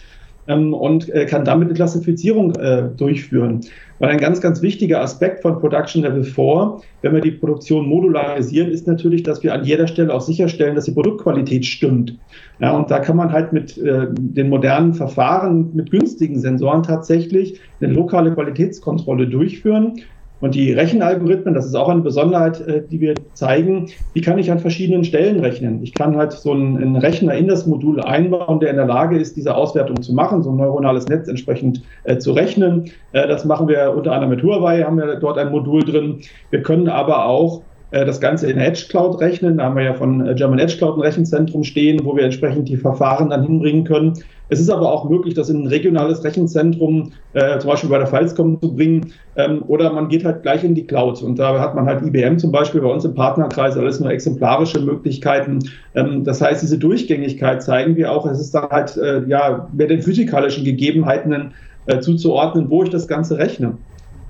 ähm, 0.49 0.75
und 0.75 1.09
äh, 1.11 1.26
kann 1.26 1.44
damit 1.44 1.68
eine 1.68 1.75
Klassifizierung 1.75 2.52
durchführen. 2.97 3.61
Weil 4.00 4.11
ein 4.11 4.19
ganz, 4.19 4.40
ganz 4.40 4.62
wichtiger 4.62 5.02
Aspekt 5.02 5.42
von 5.42 5.61
Production 5.61 6.02
Level 6.02 6.25
4, 6.25 6.80
wenn 7.02 7.14
wir 7.14 7.21
die 7.21 7.33
Produktion 7.33 7.87
modularisieren, 7.87 8.71
ist 8.71 8.87
natürlich, 8.87 9.23
dass 9.23 9.42
wir 9.42 9.54
an 9.54 9.62
jeder 9.62 9.87
Stelle 9.87 10.12
auch 10.12 10.23
sicherstellen, 10.23 10.75
dass 10.75 10.87
die 10.87 10.92
Produktqualität 10.92 11.66
stimmt. 11.66 12.19
Ja, 12.61 12.75
und 12.75 12.90
da 12.90 12.99
kann 12.99 13.16
man 13.16 13.30
halt 13.30 13.52
mit 13.52 13.76
äh, 13.76 14.07
den 14.11 14.49
modernen 14.49 14.95
Verfahren, 14.95 15.71
mit 15.75 15.90
günstigen 15.90 16.40
Sensoren 16.40 16.83
tatsächlich 16.83 17.61
eine 17.80 17.92
lokale 17.92 18.33
Qualitätskontrolle 18.33 19.28
durchführen 19.28 20.00
und 20.40 20.54
die 20.54 20.73
Rechenalgorithmen, 20.73 21.54
das 21.54 21.66
ist 21.66 21.75
auch 21.75 21.88
eine 21.88 22.00
Besonderheit, 22.00 22.61
äh, 22.66 22.82
die 22.87 23.00
wir 23.00 23.14
zeigen, 23.35 23.88
die 24.14 24.20
kann 24.20 24.38
ich 24.38 24.50
an 24.50 24.59
verschiedenen 24.59 25.04
Stellen 25.04 25.40
rechnen. 25.40 25.82
Ich 25.82 25.94
kann 25.94 26.16
halt 26.16 26.32
so 26.32 26.52
einen, 26.52 26.97
Rechner 26.97 27.35
in 27.35 27.47
das 27.47 27.66
Modul 27.66 28.00
einbauen, 28.00 28.61
der 28.61 28.70
in 28.70 28.76
der 28.76 28.87
Lage 28.87 29.18
ist, 29.18 29.37
diese 29.37 29.54
Auswertung 29.54 30.00
zu 30.02 30.12
machen, 30.12 30.42
so 30.42 30.50
ein 30.50 30.56
neuronales 30.56 31.06
Netz 31.09 31.28
entsprechend 31.28 31.82
äh, 32.04 32.18
zu 32.18 32.32
rechnen. 32.32 32.90
Äh, 33.12 33.28
das 33.28 33.44
machen 33.44 33.68
wir 33.68 33.94
unter 33.97 34.12
anderem 34.12 34.30
mit 34.30 34.42
Huawei, 34.42 34.82
haben 34.82 34.97
wir 34.97 35.16
dort 35.16 35.38
ein 35.38 35.50
Modul 35.50 35.82
drin. 35.82 36.20
Wir 36.50 36.62
können 36.62 36.88
aber 36.88 37.26
auch 37.26 37.62
das 37.90 38.20
Ganze 38.20 38.50
in 38.50 38.59
Edge 38.59 38.87
Cloud 38.88 39.20
rechnen. 39.20 39.59
Da 39.59 39.64
haben 39.64 39.76
wir 39.76 39.82
ja 39.82 39.94
von 39.94 40.26
äh, 40.26 40.35
German 40.35 40.59
Edge 40.59 40.76
Cloud 40.76 40.97
ein 40.97 41.00
Rechenzentrum 41.00 41.64
stehen, 41.64 42.00
wo 42.04 42.16
wir 42.16 42.25
entsprechend 42.25 42.68
die 42.68 42.76
Verfahren 42.76 43.30
dann 43.30 43.42
hinbringen 43.42 43.85
können. 43.85 44.14
Es 44.50 44.59
ist 44.59 44.68
aber 44.68 44.92
auch 44.92 45.09
möglich, 45.09 45.35
das 45.35 45.49
in 45.49 45.62
ein 45.62 45.66
regionales 45.68 46.25
Rechenzentrum, 46.25 47.12
äh, 47.35 47.59
zum 47.59 47.70
Beispiel 47.70 47.88
bei 47.88 47.99
der 47.99 48.09
Falscom 48.09 48.61
zu 48.61 48.75
bringen, 48.75 49.12
ähm, 49.37 49.62
oder 49.68 49.92
man 49.92 50.09
geht 50.09 50.25
halt 50.25 50.42
gleich 50.42 50.64
in 50.64 50.75
die 50.75 50.87
Cloud. 50.87 51.23
Und 51.23 51.38
da 51.38 51.61
hat 51.61 51.76
man 51.76 51.87
halt 51.87 52.02
IBM 52.02 52.38
zum 52.38 52.50
Beispiel 52.50 52.80
bei 52.80 52.88
uns 52.88 53.04
im 53.04 53.14
Partnerkreis 53.14 53.76
alles 53.76 54.00
nur 54.00 54.11
exemplarische 54.11 54.80
Möglichkeiten. 54.80 55.61
Ähm, 55.94 56.25
das 56.25 56.40
heißt, 56.40 56.62
diese 56.62 56.78
Durchgängigkeit 56.78 57.62
zeigen 57.62 57.94
wir 57.94 58.11
auch. 58.11 58.26
Es 58.26 58.40
ist 58.40 58.52
dann 58.52 58.68
halt, 58.70 58.97
äh, 58.97 59.23
ja, 59.28 59.68
mehr 59.73 59.87
den 59.87 60.02
physikalischen 60.02 60.64
Gegebenheiten 60.64 61.54
äh, 61.87 62.00
zuzuordnen, 62.00 62.70
wo 62.70 62.82
ich 62.82 62.90
das 62.90 63.06
Ganze 63.06 63.38
rechne. 63.38 63.78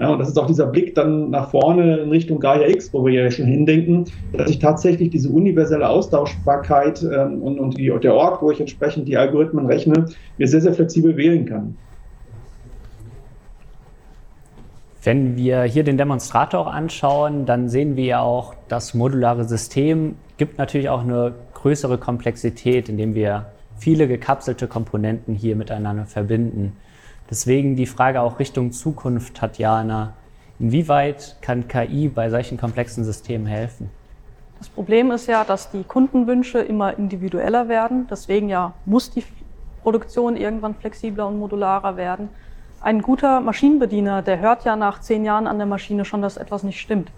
Ja, 0.01 0.09
und 0.09 0.19
das 0.19 0.29
ist 0.29 0.39
auch 0.39 0.47
dieser 0.47 0.67
Blick 0.67 0.95
dann 0.95 1.29
nach 1.29 1.51
vorne 1.51 1.99
in 1.99 2.09
Richtung 2.09 2.41
Gaia 2.41 2.67
X, 2.69 2.91
wo 2.95 3.05
wir 3.05 3.13
ja 3.13 3.31
schon 3.31 3.45
hindenken, 3.45 4.07
dass 4.33 4.51
ich 4.51 4.59
tatsächlich 4.59 5.11
diese 5.11 5.29
universelle 5.29 5.87
Austauschbarkeit 5.87 7.03
ähm, 7.03 7.43
und, 7.43 7.61
und 7.61 7.77
die, 7.77 7.93
der 8.03 8.15
Ort, 8.15 8.41
wo 8.41 8.51
ich 8.51 8.61
entsprechend 8.61 9.09
die 9.09 9.19
Algorithmen 9.19 9.67
rechne, 9.67 10.07
mir 10.39 10.49
sehr, 10.49 10.63
sehr 10.63 10.73
flexibel 10.73 11.19
wählen 11.19 11.45
kann. 11.45 11.77
Wenn 15.03 15.37
wir 15.37 15.65
hier 15.65 15.85
den 15.85 15.99
Demonstrator 15.99 16.73
anschauen, 16.73 17.45
dann 17.45 17.69
sehen 17.69 17.97
wir 17.97 18.05
ja 18.05 18.23
auch, 18.23 18.55
das 18.69 18.95
modulare 18.95 19.45
System 19.45 20.15
gibt 20.39 20.57
natürlich 20.57 20.89
auch 20.89 21.03
eine 21.03 21.35
größere 21.53 21.99
Komplexität, 21.99 22.89
indem 22.89 23.15
wir 23.15 23.47
viele 23.77 24.09
gekapselte 24.09 24.67
Komponenten 24.67 25.35
hier 25.35 25.57
miteinander 25.57 26.07
verbinden. 26.07 26.77
Deswegen 27.31 27.77
die 27.77 27.87
Frage 27.87 28.21
auch 28.21 28.41
Richtung 28.41 28.73
Zukunft, 28.73 29.37
Tatjana. 29.37 30.15
Inwieweit 30.59 31.37
kann 31.41 31.69
KI 31.69 32.09
bei 32.09 32.29
solchen 32.29 32.59
komplexen 32.59 33.05
Systemen 33.05 33.47
helfen? 33.47 33.89
Das 34.59 34.69
Problem 34.69 35.11
ist 35.13 35.29
ja, 35.29 35.45
dass 35.45 35.71
die 35.71 35.85
Kundenwünsche 35.85 36.59
immer 36.59 36.99
individueller 36.99 37.69
werden. 37.69 38.09
Deswegen 38.11 38.49
ja 38.49 38.75
muss 38.85 39.11
die 39.11 39.25
Produktion 39.83 40.37
irgendwann 40.37 40.75
flexibler 40.75 41.29
und 41.29 41.39
modularer 41.39 41.97
werden. 41.97 42.29
Ein 42.83 43.01
guter 43.01 43.41
Maschinenbediener, 43.41 44.23
der 44.23 44.41
hört 44.41 44.65
ja 44.65 44.75
nach 44.75 45.01
zehn 45.01 45.25
Jahren 45.25 45.47
an 45.47 45.59
der 45.59 45.67
Maschine 45.67 46.05
schon, 46.05 46.23
dass 46.23 46.37
etwas 46.37 46.63
nicht 46.63 46.81
stimmt. 46.81 47.13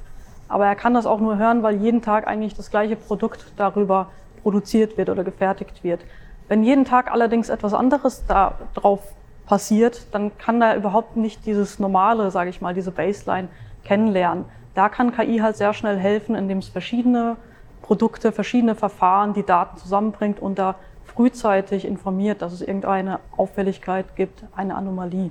Aber 0.49 0.67
er 0.67 0.77
kann 0.77 0.93
das 0.93 1.07
auch 1.07 1.21
nur 1.21 1.39
hören, 1.39 1.63
weil 1.63 1.77
jeden 1.77 2.03
Tag 2.03 2.27
eigentlich 2.27 2.55
das 2.55 2.71
gleiche 2.71 2.97
Produkt 2.97 3.47
darüber 3.57 4.11
produziert 4.43 4.99
wird 4.99 5.09
oder 5.09 5.25
gefertigt 5.25 5.83
wird. 5.83 6.01
Wenn 6.49 6.63
jeden 6.63 6.85
Tag 6.85 7.11
allerdings 7.11 7.49
etwas 7.49 7.73
anderes 7.73 8.25
darauf 8.27 9.01
passiert, 9.47 10.07
dann 10.13 10.37
kann 10.39 10.63
er 10.63 10.77
überhaupt 10.77 11.17
nicht 11.17 11.47
dieses 11.47 11.79
normale, 11.79 12.31
sage 12.31 12.51
ich 12.51 12.61
mal, 12.61 12.75
diese 12.75 12.91
Baseline 12.91 13.49
kennenlernen. 13.85 14.45
Da 14.75 14.89
kann 14.89 15.15
KI 15.15 15.39
halt 15.39 15.57
sehr 15.57 15.75
schnell 15.75 15.99
helfen, 15.99 16.35
indem 16.35 16.59
es 16.59 16.69
verschiedene 16.69 17.37
Produkte, 17.83 18.33
verschiedene 18.33 18.75
Verfahren, 18.75 19.35
die 19.35 19.43
Daten 19.43 19.77
zusammenbringt 19.77 20.41
und 20.41 20.59
da 20.59 20.77
frühzeitig 21.05 21.85
informiert, 21.85 22.41
dass 22.41 22.53
es 22.53 22.63
irgendeine 22.63 23.21
Auffälligkeit 23.37 24.17
gibt, 24.17 24.45
eine 24.57 24.75
Anomalie. 24.75 25.31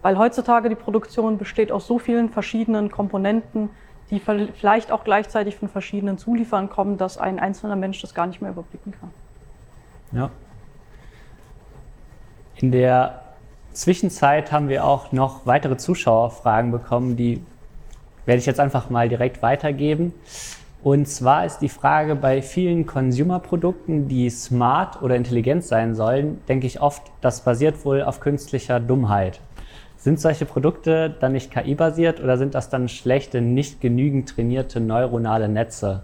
Weil 0.00 0.16
heutzutage 0.16 0.68
die 0.68 0.74
Produktion 0.74 1.38
besteht 1.38 1.72
aus 1.72 1.86
so 1.86 1.98
vielen 1.98 2.30
verschiedenen 2.30 2.90
Komponenten, 2.90 3.68
die 4.10 4.20
vielleicht 4.20 4.90
auch 4.90 5.04
gleichzeitig 5.04 5.56
von 5.56 5.68
verschiedenen 5.68 6.16
Zulieferern 6.16 6.70
kommen, 6.70 6.96
dass 6.96 7.18
ein 7.18 7.38
einzelner 7.38 7.76
Mensch 7.76 8.00
das 8.00 8.14
gar 8.14 8.26
nicht 8.26 8.40
mehr 8.40 8.52
überblicken 8.52 8.94
kann. 8.98 9.10
Ja. 10.12 10.30
In 12.56 12.72
der 12.72 13.22
Zwischenzeit 13.78 14.50
haben 14.50 14.68
wir 14.68 14.84
auch 14.84 15.12
noch 15.12 15.46
weitere 15.46 15.76
Zuschauerfragen 15.76 16.72
bekommen, 16.72 17.14
die 17.14 17.40
werde 18.26 18.40
ich 18.40 18.46
jetzt 18.46 18.58
einfach 18.58 18.90
mal 18.90 19.08
direkt 19.08 19.40
weitergeben. 19.40 20.12
Und 20.82 21.06
zwar 21.06 21.46
ist 21.46 21.58
die 21.58 21.68
Frage 21.68 22.16
bei 22.16 22.42
vielen 22.42 22.86
Consumer-Produkten, 22.86 24.08
die 24.08 24.30
smart 24.30 25.00
oder 25.00 25.14
intelligent 25.14 25.62
sein 25.62 25.94
sollen, 25.94 26.40
denke 26.48 26.66
ich 26.66 26.80
oft, 26.80 27.02
das 27.20 27.42
basiert 27.42 27.84
wohl 27.84 28.02
auf 28.02 28.18
künstlicher 28.18 28.80
Dummheit. 28.80 29.38
Sind 29.96 30.18
solche 30.18 30.44
Produkte 30.44 31.14
dann 31.20 31.30
nicht 31.30 31.52
KI-basiert 31.52 32.20
oder 32.20 32.36
sind 32.36 32.56
das 32.56 32.70
dann 32.70 32.88
schlechte, 32.88 33.40
nicht 33.40 33.80
genügend 33.80 34.28
trainierte 34.28 34.80
neuronale 34.80 35.48
Netze? 35.48 36.02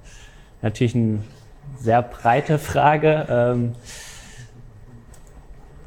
Natürlich 0.62 0.95
eine 0.95 1.25
sehr 1.81 2.02
breite 2.02 2.59
Frage. 2.61 3.26
Ähm, 3.28 3.73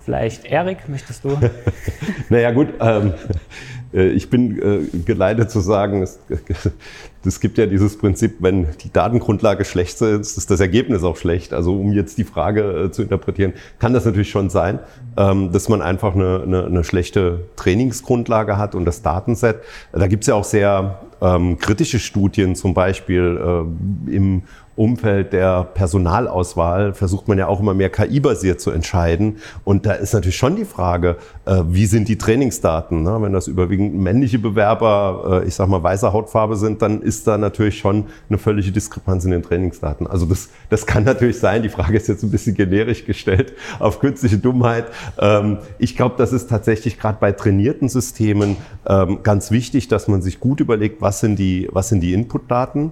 Vielleicht 0.08 0.46
Erik, 0.46 0.88
möchtest 0.88 1.26
du? 1.26 1.38
naja 2.30 2.52
gut, 2.52 2.70
ähm, 2.80 3.13
äh, 3.93 4.08
ich 4.08 4.30
bin 4.30 4.58
äh, 4.58 5.00
geleitet 5.00 5.52
zu 5.52 5.60
sagen, 5.60 6.02
es, 6.02 6.17
es 7.26 7.39
gibt 7.41 7.58
ja 7.58 7.65
dieses 7.65 7.98
Prinzip, 7.98 8.38
wenn 8.39 8.67
die 8.82 8.93
Datengrundlage 8.93 9.65
schlecht 9.65 10.02
ist, 10.02 10.38
ist 10.38 10.50
das 10.50 10.62
Ergebnis 10.62 11.04
auch 11.04 11.17
schlecht. 11.17 11.52
Also 11.52 11.78
um 11.78 11.91
jetzt 11.91 12.17
die 12.17 12.24
Frage 12.24 12.86
äh, 12.86 12.91
zu 12.91 13.02
interpretieren, 13.02 13.52
kann 13.80 13.93
das 13.93 14.06
natürlich 14.06 14.30
schon 14.30 14.50
sein, 14.50 14.80
ähm, 15.17 15.52
dass 15.52 15.67
man 15.67 15.82
einfach 15.82 16.15
eine, 16.15 16.41
eine, 16.41 16.65
eine 16.67 16.84
schlechte 16.86 17.41
Trainingsgrundlage 17.58 18.58
hat 18.58 18.76
und 18.76 18.86
das 18.86 19.02
Datenset. 19.02 19.58
Da 19.91 20.08
gibt 20.08 20.24
es 20.24 20.28
ja 20.28 20.36
auch 20.36 20.46
sehr 20.46 21.02
ähm, 21.20 21.58
kritische 21.58 22.00
Studien, 22.00 22.56
zum 22.56 22.74
Beispiel 22.74 23.65
äh, 24.10 24.15
im 24.15 24.43
Umfeld 24.77 25.33
der 25.33 25.63
Personalauswahl 25.63 26.93
versucht 26.93 27.27
man 27.27 27.37
ja 27.37 27.47
auch 27.47 27.59
immer 27.59 27.73
mehr 27.73 27.89
KI-basiert 27.89 28.61
zu 28.61 28.69
entscheiden. 28.69 29.37
Und 29.63 29.87
da 29.87 29.93
ist 29.93 30.13
natürlich 30.13 30.37
schon 30.37 30.55
die 30.55 30.65
Frage, 30.65 31.17
äh, 31.45 31.63
wie 31.67 31.87
sind 31.87 32.07
die 32.07 32.17
Trainingsdaten? 32.17 33.01
Ne? 33.01 33.17
Wenn 33.19 33.33
das 33.33 33.47
überwiegend 33.47 33.95
männliche 33.95 34.37
Bewerber, 34.37 35.41
äh, 35.43 35.47
ich 35.47 35.55
sag 35.55 35.67
mal 35.67 35.81
weißer 35.81 36.13
Hautfarbe 36.13 36.55
sind, 36.55 36.83
dann 36.83 37.01
ist 37.01 37.25
da 37.25 37.39
natürlich 37.39 37.79
schon 37.79 38.05
eine 38.29 38.37
völlige 38.37 38.71
Diskrepanz 38.71 39.25
in 39.25 39.31
den 39.31 39.41
Trainingsdaten. 39.41 40.05
Also 40.05 40.27
das, 40.27 40.49
das 40.69 40.85
kann 40.85 41.03
natürlich 41.03 41.39
sein. 41.39 41.63
Die 41.63 41.69
Frage 41.69 41.97
ist 41.97 42.07
jetzt 42.07 42.23
ein 42.23 42.29
bisschen 42.29 42.55
generisch 42.55 43.05
gestellt 43.05 43.53
auf 43.79 43.99
künstliche 43.99 44.37
Dummheit. 44.37 44.85
Ähm, 45.17 45.57
ich 45.79 45.95
glaube, 45.95 46.15
das 46.19 46.33
ist 46.33 46.51
tatsächlich 46.51 46.99
gerade 46.99 47.17
bei 47.19 47.31
trainierten 47.31 47.89
Systemen 47.89 48.57
ähm, 48.87 49.23
ganz 49.23 49.49
wichtig, 49.49 49.87
dass 49.87 50.07
man 50.07 50.21
sich 50.21 50.39
gut 50.39 50.59
überlegt, 50.59 51.01
was 51.01 51.19
sind 51.19 51.39
die, 51.39 51.67
was 51.71 51.89
sind 51.89 52.01
die 52.01 52.13
Inputdaten 52.13 52.91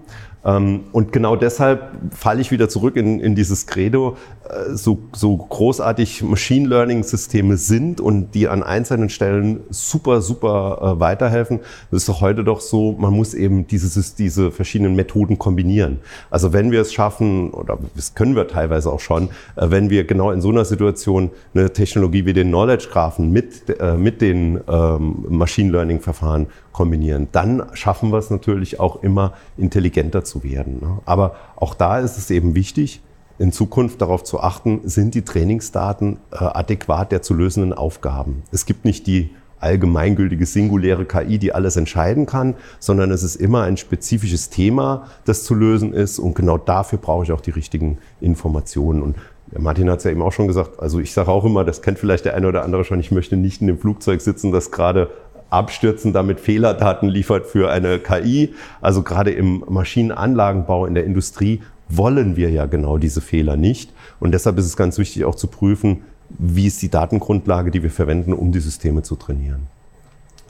und 0.92 1.12
genau 1.12 1.36
deshalb 1.36 1.92
falle 2.12 2.40
ich 2.40 2.52
wieder 2.52 2.70
zurück 2.70 2.98
in, 2.98 3.20
in 3.20 3.34
dieses 3.34 3.66
Credo, 3.66 4.16
äh, 4.48 4.76
so, 4.76 5.00
so 5.12 5.38
großartig 5.38 6.22
Machine 6.22 6.68
Learning 6.68 7.02
Systeme 7.02 7.58
sind 7.58 8.00
und 8.00 8.36
die 8.36 8.48
an 8.48 8.62
einzelnen 8.62 9.10
Stellen 9.10 9.62
super, 9.72 10.22
super 10.22 10.98
äh, 10.98 11.00
weiterhelfen. 11.00 11.62
Das 11.90 12.04
ist 12.04 12.10
doch 12.10 12.22
heute 12.22 12.44
doch 12.44 12.62
so, 12.62 12.92
man 12.92 13.12
muss 13.12 13.34
eben 13.34 13.66
dieses, 13.66 14.14
diese 14.14 14.52
verschiedenen 14.52 14.96
Methoden 14.96 15.40
kombinieren. 15.40 16.00
Also 16.30 16.54
wenn 16.54 16.72
wir 16.72 16.82
es 16.82 16.94
schaffen, 16.94 17.50
oder 17.50 17.80
das 17.96 18.14
können 18.14 18.36
wir 18.36 18.48
teilweise 18.48 18.92
auch 18.92 19.00
schon, 19.00 19.30
äh, 19.56 19.72
wenn 19.72 19.90
wir 19.90 20.04
genau 20.04 20.30
in 20.30 20.42
so 20.42 20.50
einer 20.50 20.66
Situation 20.66 21.32
eine 21.56 21.74
Technologie 21.74 22.26
wie 22.28 22.34
den 22.34 22.50
Knowledge 22.50 22.90
Graphen 22.92 23.32
mit, 23.32 23.64
mit 23.98 24.22
den 24.22 24.60
ähm, 24.68 25.26
Machine 25.28 25.72
Learning 25.72 26.00
Verfahren 26.00 26.48
kombinieren, 26.76 27.30
dann 27.32 27.64
schaffen 27.72 28.12
wir 28.12 28.18
es 28.18 28.30
natürlich 28.30 28.82
auch 28.82 29.02
immer 29.02 29.32
intelligenter 29.58 30.26
zu 30.26 30.44
werden. 30.44 30.80
Ne? 30.82 31.00
Aber 31.06 31.36
auch 31.56 31.74
da 31.74 32.00
ist 32.00 32.18
es 32.18 32.30
eben 32.30 32.54
wichtig, 32.54 33.02
in 33.40 33.54
Zukunft 33.54 34.02
darauf 34.02 34.26
zu 34.26 34.42
achten, 34.42 34.82
sind 34.84 35.16
die 35.16 35.24
Trainingsdaten 35.24 36.20
äh, 36.32 36.36
adäquat 36.36 37.14
der 37.14 37.22
zu 37.22 37.34
lösenden 37.34 37.72
Aufgaben. 37.72 38.44
Es 38.52 38.66
gibt 38.66 38.84
nicht 38.84 39.08
die 39.08 39.30
allgemeingültige 39.60 40.46
singuläre 40.46 41.06
KI, 41.06 41.38
die 41.38 41.54
alles 41.54 41.78
entscheiden 41.78 42.26
kann, 42.26 42.56
sondern 42.80 43.10
es 43.10 43.24
ist 43.24 43.38
immer 43.38 43.64
ein 43.64 43.78
spezifisches 43.78 44.50
Thema, 44.50 45.08
das 45.24 45.44
zu 45.44 45.56
lösen 45.56 45.94
ist 45.94 46.20
und 46.20 46.36
genau 46.36 46.58
dafür 46.58 47.00
brauche 47.00 47.24
ich 47.24 47.32
auch 47.32 47.42
die 47.42 47.52
richtigen 47.52 48.00
Informationen. 48.20 49.02
Und 49.02 49.16
Martin 49.58 49.90
hat 49.90 50.00
es 50.00 50.04
ja 50.04 50.12
eben 50.12 50.22
auch 50.22 50.34
schon 50.34 50.48
gesagt, 50.48 50.80
also 50.80 51.00
ich 51.00 51.14
sage 51.14 51.32
auch 51.32 51.46
immer, 51.46 51.64
das 51.64 51.82
kennt 51.82 52.00
vielleicht 52.00 52.26
der 52.26 52.36
eine 52.36 52.48
oder 52.48 52.64
andere 52.64 52.84
schon, 52.84 53.00
ich 53.00 53.12
möchte 53.12 53.38
nicht 53.38 53.62
in 53.62 53.68
dem 53.68 53.78
Flugzeug 53.78 54.20
sitzen, 54.20 54.52
das 54.52 54.72
gerade 54.72 55.10
abstürzen, 55.56 56.14
damit 56.14 56.40
Fehlerdaten 56.40 57.10
liefert 57.10 57.46
für 57.46 57.72
eine 57.72 58.00
KI. 58.00 58.54
Also 58.82 59.02
gerade 59.02 59.32
im 59.32 59.64
Maschinenanlagenbau, 59.68 60.86
in 60.86 60.96
der 60.96 61.06
Industrie 61.06 61.62
wollen 61.90 62.36
wir 62.36 62.50
ja 62.50 62.66
genau 62.66 62.98
diese 62.98 63.22
Fehler 63.22 63.58
nicht. 63.58 63.92
Und 64.20 64.34
deshalb 64.34 64.58
ist 64.58 64.66
es 64.66 64.78
ganz 64.78 64.98
wichtig 64.98 65.26
auch 65.26 65.36
zu 65.36 65.48
prüfen, 65.48 66.02
wie 66.30 66.68
ist 66.68 66.82
die 66.82 66.90
Datengrundlage, 66.90 67.72
die 67.72 67.84
wir 67.84 67.92
verwenden, 67.92 68.34
um 68.34 68.52
die 68.52 68.60
Systeme 68.60 69.04
zu 69.04 69.16
trainieren. 69.16 69.68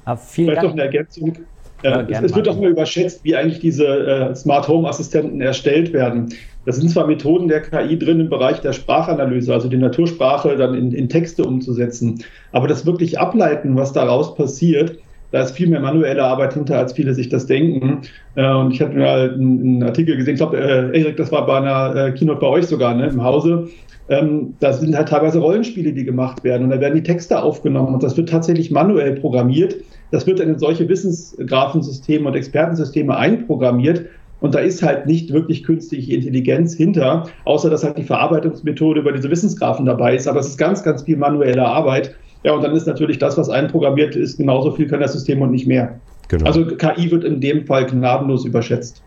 Aber 0.05 0.17
vielen 0.17 0.47
Vielleicht 0.47 0.63
Dank. 0.63 0.75
noch 0.75 0.83
eine 0.83 0.83
Ergänzung. 0.83 1.37
Ja, 1.83 2.01
es, 2.01 2.21
es, 2.21 2.35
wird 2.35 2.47
doch 2.47 2.59
mal 2.59 2.69
überschätzt, 2.69 3.23
wie 3.23 3.35
eigentlich 3.35 3.59
diese 3.59 3.85
äh, 3.85 4.35
Smart 4.35 4.67
Home 4.67 4.87
Assistenten 4.87 5.41
erstellt 5.41 5.93
werden. 5.93 6.33
Das 6.65 6.77
sind 6.77 6.89
zwar 6.89 7.07
Methoden 7.07 7.47
der 7.47 7.61
KI 7.61 7.97
drin 7.97 8.19
im 8.19 8.29
Bereich 8.29 8.59
der 8.61 8.73
Sprachanalyse, 8.73 9.53
also 9.53 9.69
die 9.69 9.77
Natursprache 9.77 10.55
dann 10.57 10.73
in, 10.73 10.91
in 10.91 11.09
Texte 11.09 11.43
umzusetzen, 11.43 12.23
aber 12.51 12.67
das 12.67 12.85
wirklich 12.85 13.19
ableiten, 13.19 13.75
was 13.75 13.93
daraus 13.93 14.35
passiert, 14.35 14.97
da 15.31 15.41
ist 15.41 15.51
viel 15.51 15.67
mehr 15.67 15.81
manuelle 15.81 16.23
Arbeit 16.23 16.53
hinter, 16.53 16.77
als 16.77 16.93
viele 16.93 17.13
sich 17.13 17.29
das 17.29 17.45
denken. 17.45 18.01
Äh, 18.35 18.53
und 18.53 18.71
ich 18.71 18.81
habe 18.81 18.97
mal 18.97 19.33
einen, 19.33 19.83
Artikel 19.83 20.15
gesehen, 20.15 20.35
ich 20.35 20.39
glaube, 20.39 20.57
äh, 20.57 20.97
Erik, 20.97 21.17
das 21.17 21.31
war 21.31 21.45
bei 21.45 21.57
einer 21.57 21.95
äh, 21.95 22.11
Keynote 22.11 22.39
bei 22.39 22.47
euch 22.47 22.67
sogar, 22.67 22.93
ne, 22.93 23.07
im 23.07 23.21
Hause. 23.21 23.67
Ähm, 24.07 24.53
da 24.59 24.71
sind 24.71 24.95
halt 24.95 25.09
teilweise 25.09 25.39
Rollenspiele, 25.39 25.91
die 25.91 26.05
gemacht 26.05 26.43
werden 26.43 26.63
und 26.63 26.69
da 26.69 26.79
werden 26.79 26.95
die 26.95 27.03
Texte 27.03 27.41
aufgenommen 27.41 27.93
und 27.93 28.03
das 28.03 28.15
wird 28.15 28.29
tatsächlich 28.29 28.71
manuell 28.71 29.13
programmiert. 29.13 29.75
Das 30.11 30.27
wird 30.27 30.39
dann 30.39 30.47
in 30.47 30.59
solche 30.59 30.87
Wissensgrafensysteme 30.87 32.27
und 32.27 32.35
Expertensysteme 32.35 33.17
einprogrammiert 33.17 34.05
Und 34.41 34.53
da 34.53 34.59
ist 34.59 34.83
halt 34.83 35.05
nicht 35.05 35.31
wirklich 35.31 35.63
künstliche 35.63 36.13
Intelligenz 36.13 36.75
hinter, 36.75 37.27
außer 37.45 37.69
dass 37.69 37.83
halt 37.83 37.97
die 37.97 38.03
Verarbeitungsmethode 38.03 38.99
über 38.99 39.11
diese 39.11 39.29
Wissensgrafen 39.29 39.85
dabei 39.85 40.15
ist. 40.15 40.27
Aber 40.27 40.39
es 40.39 40.47
ist 40.47 40.57
ganz, 40.57 40.83
ganz 40.83 41.03
viel 41.03 41.17
manuelle 41.17 41.65
Arbeit. 41.65 42.15
Ja, 42.43 42.53
und 42.53 42.63
dann 42.63 42.75
ist 42.75 42.85
natürlich 42.85 43.17
das, 43.17 43.37
was 43.37 43.49
einprogrammiert 43.49 44.15
ist, 44.15 44.37
genauso 44.37 44.71
viel 44.71 44.87
kann 44.87 44.99
das 44.99 45.13
System 45.13 45.41
und 45.41 45.51
nicht 45.51 45.65
mehr. 45.65 45.99
Genau. 46.27 46.45
Also 46.45 46.65
KI 46.65 47.11
wird 47.11 47.23
in 47.23 47.39
dem 47.39 47.65
Fall 47.65 47.85
gnadenlos 47.85 48.45
überschätzt. 48.45 49.03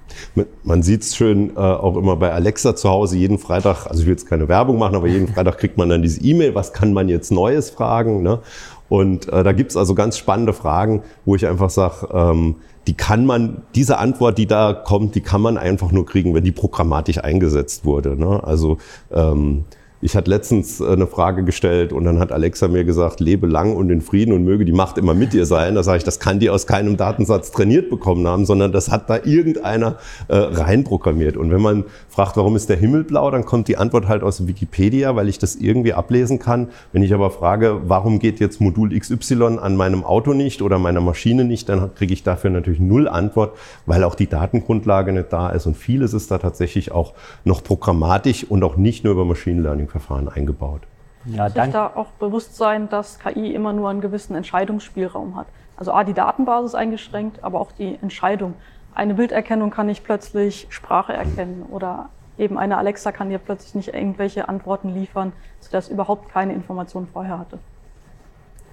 Man 0.63 0.83
sieht 0.83 1.03
es 1.03 1.17
schön 1.17 1.51
äh, 1.51 1.59
auch 1.59 1.97
immer 1.97 2.17
bei 2.17 2.33
Alexa 2.33 2.77
zu 2.77 2.89
Hause. 2.89 3.17
Jeden 3.17 3.39
Freitag, 3.39 3.87
also 3.87 4.01
ich 4.01 4.07
will 4.07 4.13
jetzt 4.13 4.29
keine 4.29 4.49
Werbung 4.49 4.79
machen, 4.79 4.95
aber 4.95 5.09
jeden 5.09 5.29
Freitag 5.29 5.59
kriegt 5.59 5.77
man 5.77 5.89
dann 5.89 6.03
diese 6.03 6.21
E-Mail, 6.21 6.55
was 6.55 6.73
kann 6.73 6.93
man 6.93 7.09
jetzt 7.09 7.33
Neues 7.33 7.71
fragen. 7.71 8.23
Ne? 8.23 8.41
Und 8.89 9.31
äh, 9.33 9.43
da 9.43 9.53
gibt 9.53 9.71
es 9.71 9.77
also 9.77 9.95
ganz 9.95 10.17
spannende 10.17 10.53
Fragen, 10.53 11.03
wo 11.25 11.35
ich 11.35 11.47
einfach 11.47 11.71
sage, 11.71 12.09
ähm, 12.13 12.57
die 12.89 12.95
kann 12.95 13.27
man, 13.27 13.63
diese 13.75 13.99
Antwort, 13.99 14.39
die 14.39 14.47
da 14.47 14.73
kommt, 14.73 15.15
die 15.15 15.21
kann 15.21 15.43
man 15.43 15.59
einfach 15.59 15.93
nur 15.93 16.07
kriegen, 16.07 16.33
wenn 16.33 16.43
die 16.43 16.53
programmatisch 16.53 17.19
eingesetzt 17.19 17.85
wurde. 17.85 18.17
Ne? 18.17 18.43
Also 18.43 18.79
ähm, 19.13 19.67
ich 20.01 20.15
hatte 20.17 20.31
letztens 20.31 20.81
äh, 20.81 20.87
eine 20.87 21.07
Frage 21.07 21.43
gestellt 21.43 21.93
und 21.93 22.05
dann 22.05 22.19
hat 22.19 22.31
Alexa 22.31 22.69
mir 22.69 22.85
gesagt, 22.85 23.21
lebe 23.21 23.47
lang 23.47 23.75
und 23.75 23.91
in 23.91 24.01
Frieden 24.01 24.33
und 24.33 24.45
möge 24.45 24.65
die 24.65 24.73
Macht 24.73 24.97
immer 24.97 25.15
mit 25.15 25.33
dir 25.33 25.45
sein. 25.45 25.75
Da 25.75 25.83
sage 25.83 25.99
ich, 25.99 26.05
das 26.05 26.21
kann 26.21 26.39
die 26.39 26.51
aus 26.51 26.67
keinem 26.67 26.97
Datensatz 26.97 27.51
trainiert 27.51 27.91
bekommen 27.91 28.27
haben, 28.27 28.45
sondern 28.45 28.71
das 28.71 28.91
hat 28.91 29.11
da 29.11 29.19
irgendeiner 29.25 29.97
äh, 30.29 30.37
reinprogrammiert. 30.37 31.37
Und 31.37 31.51
wenn 31.51 31.61
man 31.61 31.85
fragt, 32.09 32.37
warum 32.37 32.55
ist 32.55 32.69
der 32.69 32.77
Himmel 32.77 33.05
blau, 33.05 33.31
dann 33.31 33.45
kommt 33.45 33.67
die 33.67 33.77
Antwort 33.77 34.07
halt 34.07 34.23
aus 34.23 34.47
Wikipedia, 34.47 35.17
weil 35.17 35.29
ich 35.29 35.39
das 35.39 35.57
irgendwie 35.57 35.93
ablesen 35.93 36.39
kann. 36.39 36.69
Wenn 36.93 37.03
ich 37.03 37.13
aber 37.13 37.31
frage, 37.31 37.81
warum 37.87 38.21
geht 38.21 38.39
jetzt 38.39 38.61
Modul 38.61 38.97
XY 38.97 39.59
an 39.61 39.75
meinem 39.75 40.05
Auto 40.05 40.33
nicht 40.33 40.63
oder 40.63 40.79
meiner 40.79 41.01
Maschine 41.01 41.45
nicht, 41.45 41.69
dann 41.69 41.95
kriege 41.95 42.13
ich 42.13 42.23
dafür 42.23 42.51
natürlich 42.51 42.81
null 42.81 43.09
Antwort, 43.09 43.57
weil 43.87 44.05
auch 44.05 44.15
die 44.15 44.29
Datengrundlage 44.29 45.13
nicht 45.13 45.33
da 45.33 45.51
ist. 45.51 45.67
Und 45.67 45.77
vieles 45.77 46.15
ist 46.15 46.31
da 46.31 46.39
tatsächlich 46.39 46.93
auch 46.93 47.15
noch 47.45 47.65
programmatisch 47.65 48.45
und 48.49 48.63
auch 48.63 48.77
nicht 48.77 49.03
nur 49.03 49.15
über 49.15 49.25
Machine 49.25 49.61
Learning 49.63 49.88
Learning-Verfahren 49.89 50.29
eingebaut. 50.29 50.83
Ja, 51.25 51.49
sich 51.49 51.73
da 51.73 51.91
auch 51.95 52.09
bewusst 52.19 52.57
sein, 52.57 52.89
dass 52.89 53.19
KI 53.19 53.55
immer 53.55 53.73
nur 53.73 53.91
einen 53.91 54.01
gewissen 54.01 54.35
Entscheidungsspielraum 54.35 55.37
hat. 55.37 55.47
Also 55.77 55.93
A, 55.93 56.05
die 56.05 56.15
Datenbasis 56.15 56.75
eingeschränkt, 56.75 57.43
aber 57.43 57.61
auch 57.61 57.73
die 57.73 57.99
Entscheidung. 58.01 58.55
Eine 58.95 59.15
Bilderkennung 59.15 59.71
kann 59.71 59.87
nicht 59.87 60.05
plötzlich 60.05 60.67
Sprache 60.71 61.13
erkennen 61.13 61.67
oder 61.71 62.09
eben 62.39 62.59
eine 62.59 62.79
Alexa 62.79 63.13
kann 63.13 63.31
dir 63.31 63.39
plötzlich 63.39 63.75
nicht 63.75 63.95
irgendwelche 63.95 64.49
Antworten 64.49 64.95
liefern, 64.95 65.33
sodass 65.61 65.89
überhaupt 65.89 66.31
keine 66.31 66.53
Information 66.53 67.07
vorher 67.13 67.39
hatte. 67.39 67.59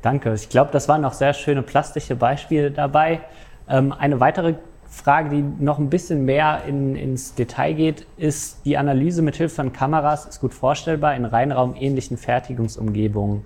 Danke. 0.02 0.34
Ich 0.34 0.50
glaube, 0.50 0.72
das 0.72 0.88
waren 0.88 1.02
noch 1.02 1.14
sehr 1.14 1.34
schöne 1.34 1.64
plastische 1.64 2.16
Beispiele 2.16 2.72
dabei. 2.72 3.22
Ähm, 3.68 3.92
eine 3.92 4.20
weitere 4.20 4.56
Frage, 4.96 5.30
die 5.30 5.44
noch 5.64 5.78
ein 5.78 5.90
bisschen 5.90 6.24
mehr 6.24 6.64
in, 6.66 6.96
ins 6.96 7.36
Detail 7.36 7.74
geht, 7.74 8.08
ist 8.16 8.66
die 8.66 8.78
Analyse 8.78 9.22
mit 9.22 9.36
Hilfe 9.36 9.56
von 9.56 9.74
Kameras 9.74 10.26
ist 10.26 10.40
gut 10.40 10.54
vorstellbar 10.54 11.16
in 11.16 11.26
reinraumähnlichen 11.26 12.18
Fertigungsumgebungen. 12.18 13.44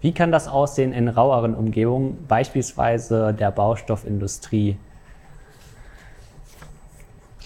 Wie 0.00 0.12
kann 0.12 0.32
das 0.32 0.48
aussehen 0.48 0.92
in 0.92 1.08
raueren 1.08 1.54
Umgebungen, 1.54 2.26
beispielsweise 2.26 3.32
der 3.32 3.52
Baustoffindustrie? 3.52 4.76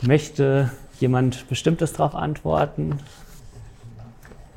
Möchte 0.02 0.70
jemand 0.98 1.46
Bestimmtes 1.48 1.92
darauf 1.92 2.14
antworten? 2.14 2.98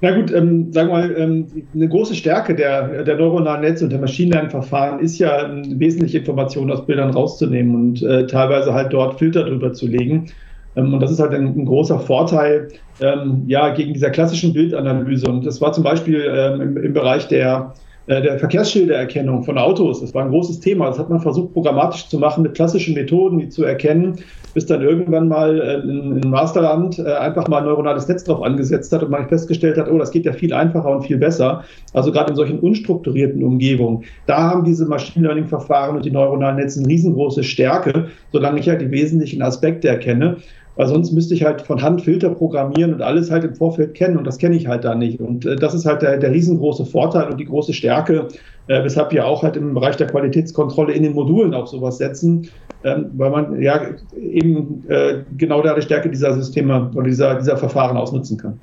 Na 0.01 0.11
gut, 0.11 0.31
ähm, 0.31 0.71
sagen 0.73 0.89
wir 0.89 0.93
mal, 0.93 1.15
ähm, 1.17 1.69
eine 1.73 1.87
große 1.87 2.15
Stärke 2.15 2.53
der, 2.53 3.03
der 3.03 3.15
neuronalen 3.17 3.61
Netze 3.61 3.85
und 3.85 3.91
der 3.91 3.99
Machine 3.99 4.31
Learning-Verfahren 4.31 4.99
ist 4.99 5.17
ja, 5.19 5.45
ähm, 5.45 5.79
wesentliche 5.79 6.19
Informationen 6.19 6.69
aus 6.71 6.85
Bildern 6.85 7.11
rauszunehmen 7.11 7.75
und 7.75 8.03
äh, 8.03 8.27
teilweise 8.27 8.73
halt 8.73 8.91
dort 8.91 9.17
Filter 9.17 9.45
drüber 9.45 9.71
zu 9.73 9.87
legen. 9.87 10.27
Ähm, 10.75 10.93
und 10.93 10.99
das 10.99 11.11
ist 11.11 11.19
halt 11.19 11.33
ein, 11.33 11.47
ein 11.47 11.65
großer 11.65 11.99
Vorteil 11.99 12.67
ähm, 12.99 13.43
ja, 13.47 13.73
gegen 13.73 13.93
dieser 13.93 14.09
klassischen 14.09 14.53
Bildanalyse. 14.53 15.27
Und 15.29 15.45
das 15.45 15.61
war 15.61 15.71
zum 15.71 15.83
Beispiel 15.83 16.25
ähm, 16.29 16.61
im, 16.61 16.77
im 16.77 16.93
Bereich 16.93 17.27
der 17.29 17.73
der 18.07 18.37
Verkehrsschildererkennung 18.37 19.43
von 19.43 19.57
Autos, 19.57 20.01
das 20.01 20.13
war 20.13 20.23
ein 20.23 20.29
großes 20.29 20.59
Thema. 20.59 20.87
Das 20.87 20.99
hat 20.99 21.09
man 21.09 21.19
versucht, 21.19 21.53
programmatisch 21.53 22.07
zu 22.07 22.19
machen 22.19 22.43
mit 22.43 22.53
klassischen 22.53 22.93
Methoden, 22.93 23.39
die 23.39 23.49
zu 23.49 23.63
erkennen, 23.63 24.17
bis 24.53 24.67
dann 24.67 24.81
irgendwann 24.81 25.27
mal 25.27 25.59
äh, 25.59 25.73
in, 25.81 26.21
in 26.21 26.29
Masterland 26.29 26.99
äh, 26.99 27.13
einfach 27.13 27.47
mal 27.47 27.59
ein 27.59 27.65
neuronales 27.65 28.07
Netz 28.07 28.23
drauf 28.23 28.43
angesetzt 28.43 28.91
hat 28.93 29.01
und 29.01 29.09
man 29.09 29.27
festgestellt 29.27 29.77
hat, 29.77 29.89
oh, 29.89 29.97
das 29.97 30.11
geht 30.11 30.25
ja 30.25 30.33
viel 30.33 30.53
einfacher 30.53 30.89
und 30.89 31.03
viel 31.03 31.17
besser. 31.17 31.63
Also 31.93 32.11
gerade 32.11 32.29
in 32.29 32.35
solchen 32.35 32.59
unstrukturierten 32.59 33.43
Umgebungen. 33.43 34.03
Da 34.27 34.37
haben 34.37 34.63
diese 34.63 34.85
Machine 34.85 35.25
Learning-Verfahren 35.25 35.95
und 35.95 36.05
die 36.05 36.11
neuronalen 36.11 36.57
Netze 36.57 36.79
eine 36.79 36.89
riesengroße 36.89 37.43
Stärke, 37.43 38.09
solange 38.31 38.59
ich 38.59 38.67
ja 38.67 38.75
die 38.75 38.91
wesentlichen 38.91 39.41
Aspekte 39.41 39.87
erkenne. 39.87 40.37
Weil 40.75 40.87
sonst 40.87 41.11
müsste 41.13 41.33
ich 41.33 41.43
halt 41.43 41.61
von 41.61 41.81
Hand 41.81 42.01
Filter 42.01 42.29
programmieren 42.29 42.93
und 42.93 43.01
alles 43.01 43.31
halt 43.31 43.43
im 43.43 43.55
Vorfeld 43.55 43.93
kennen 43.93 44.17
und 44.17 44.25
das 44.25 44.37
kenne 44.37 44.55
ich 44.55 44.67
halt 44.67 44.83
da 44.83 44.93
nicht. 44.93 45.19
Und 45.19 45.45
äh, 45.45 45.55
das 45.55 45.73
ist 45.73 45.85
halt 45.85 46.01
der, 46.01 46.17
der 46.17 46.31
riesengroße 46.31 46.85
Vorteil 46.85 47.29
und 47.29 47.37
die 47.37 47.45
große 47.45 47.73
Stärke, 47.73 48.27
äh, 48.67 48.83
weshalb 48.83 49.11
wir 49.11 49.25
auch 49.25 49.43
halt 49.43 49.55
im 49.55 49.73
Bereich 49.73 49.95
der 49.95 50.07
Qualitätskontrolle 50.07 50.93
in 50.93 51.03
den 51.03 51.13
Modulen 51.13 51.53
auf 51.53 51.67
sowas 51.67 51.97
setzen, 51.97 52.49
ähm, 52.83 53.11
weil 53.13 53.29
man 53.29 53.61
ja 53.61 53.81
eben 54.17 54.83
äh, 54.89 55.23
genau 55.37 55.61
da 55.61 55.73
die 55.75 55.81
Stärke 55.81 56.09
dieser 56.09 56.33
Systeme 56.33 56.91
oder 56.93 57.07
dieser, 57.07 57.35
dieser 57.35 57.57
Verfahren 57.57 57.95
ausnutzen 57.95 58.37
kann. 58.37 58.59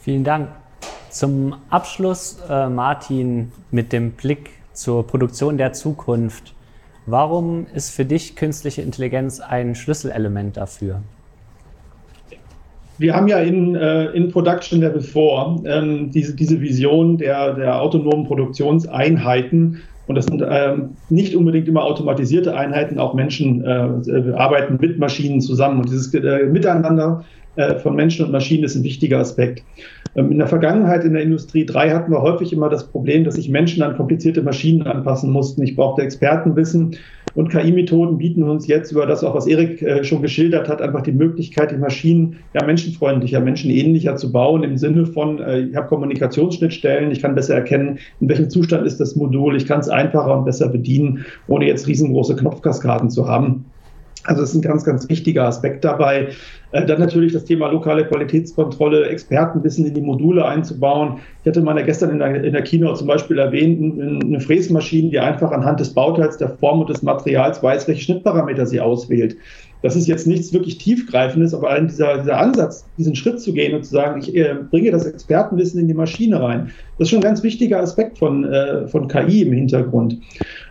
Vielen 0.00 0.22
Dank. 0.22 0.48
Zum 1.10 1.56
Abschluss, 1.70 2.38
äh, 2.48 2.68
Martin, 2.68 3.50
mit 3.70 3.92
dem 3.92 4.12
Blick 4.12 4.50
zur 4.72 5.06
Produktion 5.06 5.56
der 5.56 5.72
Zukunft. 5.72 6.54
Warum 7.06 7.66
ist 7.72 7.90
für 7.90 8.04
dich 8.04 8.34
künstliche 8.34 8.82
Intelligenz 8.82 9.40
ein 9.40 9.76
Schlüsselelement 9.76 10.56
dafür? 10.56 11.02
Wir 12.98 13.14
haben 13.14 13.28
ja 13.28 13.38
in, 13.38 13.76
äh, 13.76 14.06
in 14.06 14.30
Production 14.30 14.80
Level 14.80 15.00
4 15.00 15.62
ähm, 15.66 16.10
diese, 16.10 16.34
diese 16.34 16.60
Vision 16.60 17.18
der, 17.18 17.54
der 17.54 17.80
autonomen 17.80 18.26
Produktionseinheiten. 18.26 19.82
Und 20.08 20.14
das 20.14 20.26
sind 20.26 20.42
ähm, 20.48 20.90
nicht 21.08 21.36
unbedingt 21.36 21.68
immer 21.68 21.84
automatisierte 21.84 22.56
Einheiten, 22.56 22.98
auch 22.98 23.14
Menschen 23.14 23.64
äh, 23.64 24.32
arbeiten 24.34 24.78
mit 24.80 24.98
Maschinen 24.98 25.40
zusammen. 25.40 25.80
Und 25.80 25.90
dieses 25.90 26.12
äh, 26.14 26.46
Miteinander 26.46 27.24
von 27.82 27.96
Menschen 27.96 28.24
und 28.24 28.32
Maschinen 28.32 28.64
ist 28.64 28.76
ein 28.76 28.84
wichtiger 28.84 29.18
Aspekt. 29.18 29.62
Ähm, 30.16 30.32
in 30.32 30.38
der 30.38 30.46
Vergangenheit 30.46 31.04
in 31.04 31.12
der 31.12 31.22
Industrie 31.22 31.66
3 31.66 31.90
hatten 31.90 32.10
wir 32.10 32.22
häufig 32.22 32.52
immer 32.52 32.68
das 32.68 32.88
Problem, 32.88 33.24
dass 33.24 33.34
sich 33.34 33.48
Menschen 33.48 33.82
an 33.82 33.96
komplizierte 33.96 34.42
Maschinen 34.42 34.82
anpassen 34.82 35.30
mussten. 35.30 35.62
Ich 35.62 35.76
brauchte 35.76 36.02
Expertenwissen 36.02 36.96
und 37.34 37.50
KI-Methoden 37.50 38.16
bieten 38.16 38.42
uns 38.44 38.66
jetzt 38.66 38.92
über 38.92 39.04
das 39.04 39.22
auch, 39.22 39.34
was 39.34 39.46
Erik 39.46 39.82
äh, 39.82 40.02
schon 40.04 40.22
geschildert 40.22 40.68
hat, 40.68 40.80
einfach 40.80 41.02
die 41.02 41.12
Möglichkeit, 41.12 41.70
die 41.70 41.76
Maschinen 41.76 42.38
ja 42.54 42.64
menschenfreundlicher, 42.64 43.40
menschenähnlicher 43.40 44.16
zu 44.16 44.32
bauen 44.32 44.62
im 44.62 44.78
Sinne 44.78 45.04
von, 45.04 45.38
äh, 45.40 45.60
ich 45.60 45.76
habe 45.76 45.86
Kommunikationsschnittstellen, 45.88 47.10
ich 47.10 47.20
kann 47.20 47.34
besser 47.34 47.54
erkennen, 47.54 47.98
in 48.20 48.28
welchem 48.30 48.48
Zustand 48.48 48.86
ist 48.86 49.00
das 49.00 49.16
Modul, 49.16 49.54
ich 49.54 49.66
kann 49.66 49.80
es 49.80 49.90
einfacher 49.90 50.38
und 50.38 50.46
besser 50.46 50.68
bedienen, 50.68 51.26
ohne 51.46 51.66
jetzt 51.66 51.86
riesengroße 51.86 52.36
Knopfkaskaden 52.36 53.10
zu 53.10 53.28
haben. 53.28 53.66
Also 54.26 54.40
das 54.40 54.50
ist 54.50 54.56
ein 54.56 54.62
ganz, 54.62 54.84
ganz 54.84 55.08
wichtiger 55.08 55.46
Aspekt 55.46 55.84
dabei. 55.84 56.28
Äh, 56.76 56.84
dann 56.84 57.00
natürlich 57.00 57.32
das 57.32 57.44
Thema 57.44 57.70
lokale 57.70 58.04
Qualitätskontrolle, 58.04 59.08
Expertenwissen 59.08 59.86
in 59.86 59.94
die 59.94 60.00
Module 60.02 60.44
einzubauen. 60.44 61.18
Ich 61.42 61.48
hatte 61.48 61.62
mal 61.62 61.82
gestern 61.82 62.10
in 62.10 62.18
der, 62.18 62.44
in 62.44 62.52
der 62.52 62.62
Keynote 62.62 62.98
zum 62.98 63.06
Beispiel 63.06 63.38
erwähnt, 63.38 64.22
eine 64.22 64.40
Fräsmaschine, 64.40 65.10
die 65.10 65.18
einfach 65.18 65.52
anhand 65.52 65.80
des 65.80 65.94
Bauteils, 65.94 66.36
der 66.36 66.50
Form 66.50 66.80
und 66.80 66.90
des 66.90 67.02
Materials 67.02 67.62
weiß, 67.62 67.88
welche 67.88 68.02
Schnittparameter 68.02 68.66
sie 68.66 68.80
auswählt. 68.80 69.36
Das 69.82 69.96
ist 69.96 70.06
jetzt 70.06 70.26
nichts 70.26 70.52
wirklich 70.52 70.78
tiefgreifendes, 70.78 71.54
aber 71.54 71.70
allein 71.70 71.86
dieser, 71.86 72.18
dieser 72.18 72.38
Ansatz, 72.38 72.84
diesen 72.98 73.14
Schritt 73.14 73.40
zu 73.40 73.52
gehen 73.52 73.74
und 73.74 73.84
zu 73.84 73.92
sagen, 73.92 74.20
ich 74.20 74.34
äh, 74.34 74.56
bringe 74.70 74.90
das 74.90 75.06
Expertenwissen 75.06 75.80
in 75.80 75.88
die 75.88 75.94
Maschine 75.94 76.42
rein, 76.42 76.72
das 76.98 77.06
ist 77.06 77.10
schon 77.10 77.20
ein 77.20 77.22
ganz 77.22 77.42
wichtiger 77.42 77.80
Aspekt 77.80 78.18
von, 78.18 78.44
äh, 78.44 78.86
von 78.88 79.06
KI 79.08 79.42
im 79.42 79.52
Hintergrund. 79.52 80.18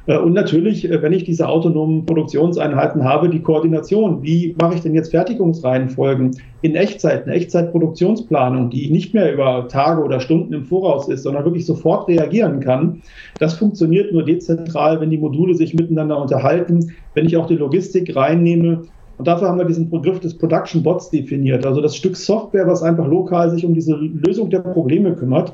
Äh, 0.08 0.18
und 0.18 0.34
natürlich, 0.34 0.90
äh, 0.90 1.02
wenn 1.02 1.14
ich 1.14 1.24
diese 1.24 1.48
autonomen 1.48 2.06
Produktionseinheiten 2.06 3.04
habe, 3.04 3.30
die 3.30 3.42
Koordination. 3.42 4.24
Wie 4.24 4.56
mache 4.60 4.76
ich 4.76 4.82
denn 4.82 4.94
jetzt 4.94 5.12
Fertigungsreihenfolgen 5.12 6.32
in 6.62 6.76
Echtzeit, 6.76 7.24
eine 7.24 7.36
Echtzeitproduktionsplanung, 7.36 8.70
die 8.70 8.90
nicht 8.90 9.14
mehr 9.14 9.34
über 9.34 9.68
Tage 9.68 10.04
oder 10.04 10.20
Stunden 10.20 10.54
im 10.54 10.66
Voraus 10.66 11.08
ist, 11.10 11.24
sondern 11.24 11.46
wirklich 11.46 11.66
sofort 11.66 12.08
reagieren 12.08 12.60
kann. 12.60 13.02
Das 13.40 13.54
funktioniert 13.56 14.12
nur 14.12 14.24
dezentral, 14.24 15.00
wenn 15.00 15.10
die 15.10 15.18
Module 15.18 15.54
sich 15.54 15.74
miteinander 15.74 16.20
unterhalten, 16.20 16.92
wenn 17.14 17.26
ich 17.26 17.38
auch 17.38 17.48
die 17.48 17.56
Logistik 17.56 18.16
reinnehme 18.16 18.84
und 19.18 19.28
dafür 19.28 19.48
haben 19.48 19.58
wir 19.58 19.66
diesen 19.66 19.90
Begriff 19.90 20.20
des 20.20 20.38
Production 20.38 20.84
Bots 20.84 21.10
definiert, 21.10 21.66
also 21.66 21.82
das 21.82 21.96
Stück 21.96 22.18
Software, 22.18 22.68
was 22.68 22.84
einfach 22.84 23.08
lokal 23.08 23.50
sich 23.50 23.66
um 23.66 23.74
diese 23.74 23.96
Lösung 23.96 24.50
der 24.50 24.60
Probleme 24.60 25.14
kümmert. 25.14 25.54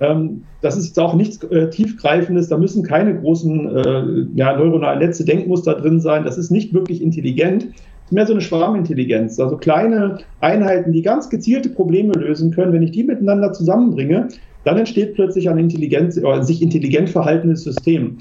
Ähm, 0.00 0.44
das 0.60 0.76
ist 0.76 0.86
jetzt 0.86 1.00
auch 1.00 1.14
nichts 1.14 1.42
äh, 1.44 1.70
Tiefgreifendes, 1.70 2.48
da 2.48 2.58
müssen 2.58 2.82
keine 2.82 3.14
großen 3.18 3.76
äh, 3.76 4.26
ja, 4.34 4.56
neuronalen 4.56 4.98
Netze, 4.98 5.24
Denkmuster 5.24 5.74
drin 5.74 6.00
sein. 6.00 6.24
Das 6.24 6.38
ist 6.38 6.50
nicht 6.50 6.74
wirklich 6.74 7.02
intelligent. 7.02 7.68
Mehr 8.10 8.26
so 8.26 8.34
eine 8.34 8.42
Schwarmintelligenz, 8.42 9.40
also 9.40 9.56
kleine 9.56 10.18
Einheiten, 10.40 10.92
die 10.92 11.02
ganz 11.02 11.30
gezielte 11.30 11.70
Probleme 11.70 12.12
lösen 12.12 12.50
können. 12.50 12.72
Wenn 12.72 12.82
ich 12.82 12.90
die 12.90 13.02
miteinander 13.02 13.52
zusammenbringe, 13.52 14.28
dann 14.64 14.76
entsteht 14.76 15.14
plötzlich 15.14 15.48
ein 15.48 15.58
intelligent, 15.58 16.16
oder 16.18 16.42
sich 16.42 16.60
intelligent 16.62 17.08
verhaltenes 17.08 17.64
System. 17.64 18.18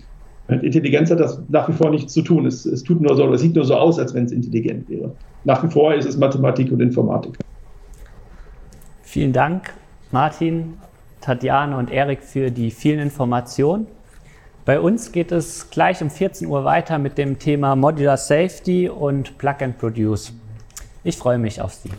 Mit 0.48 0.64
Intelligenz 0.64 1.10
hat 1.12 1.20
das 1.20 1.42
nach 1.50 1.70
wie 1.70 1.74
vor 1.74 1.90
nichts 1.90 2.14
zu 2.14 2.22
tun. 2.22 2.46
Es, 2.46 2.66
es 2.66 2.84
tut 2.84 3.02
nur 3.02 3.16
so, 3.16 3.32
es 3.32 3.42
sieht 3.42 3.56
nur 3.56 3.66
so 3.66 3.76
aus, 3.76 4.00
als 4.00 4.14
wenn 4.14 4.26
es 4.26 4.32
intelligent 4.32 4.90
wäre. 4.90 5.12
Nach 5.46 5.64
wie 5.64 5.70
vor 5.70 5.94
ist 5.94 6.08
es 6.08 6.18
Mathematik 6.18 6.72
und 6.72 6.82
Informatik. 6.82 7.38
Vielen 9.02 9.32
Dank, 9.32 9.74
Martin, 10.12 10.74
Tatjana 11.24 11.78
und 11.80 11.90
Erik, 11.90 12.22
für 12.22 12.52
die 12.52 12.70
vielen 12.70 13.00
Informationen. 13.00 13.88
Bei 14.66 14.80
uns 14.80 15.12
geht 15.12 15.32
es 15.32 15.70
gleich 15.70 16.02
um 16.02 16.10
14 16.10 16.48
Uhr 16.48 16.66
weiter 16.66 17.00
mit 17.00 17.18
dem 17.18 17.40
Thema 17.40 17.76
Modular 17.76 18.18
Safety 18.18 18.90
und 18.90 19.38
Plug 19.38 19.56
and 19.62 19.78
Produce. 19.78 20.34
Ich 21.04 21.18
freue 21.18 21.38
mich 21.38 21.62
auf 21.62 21.74
Sie. 21.74 21.92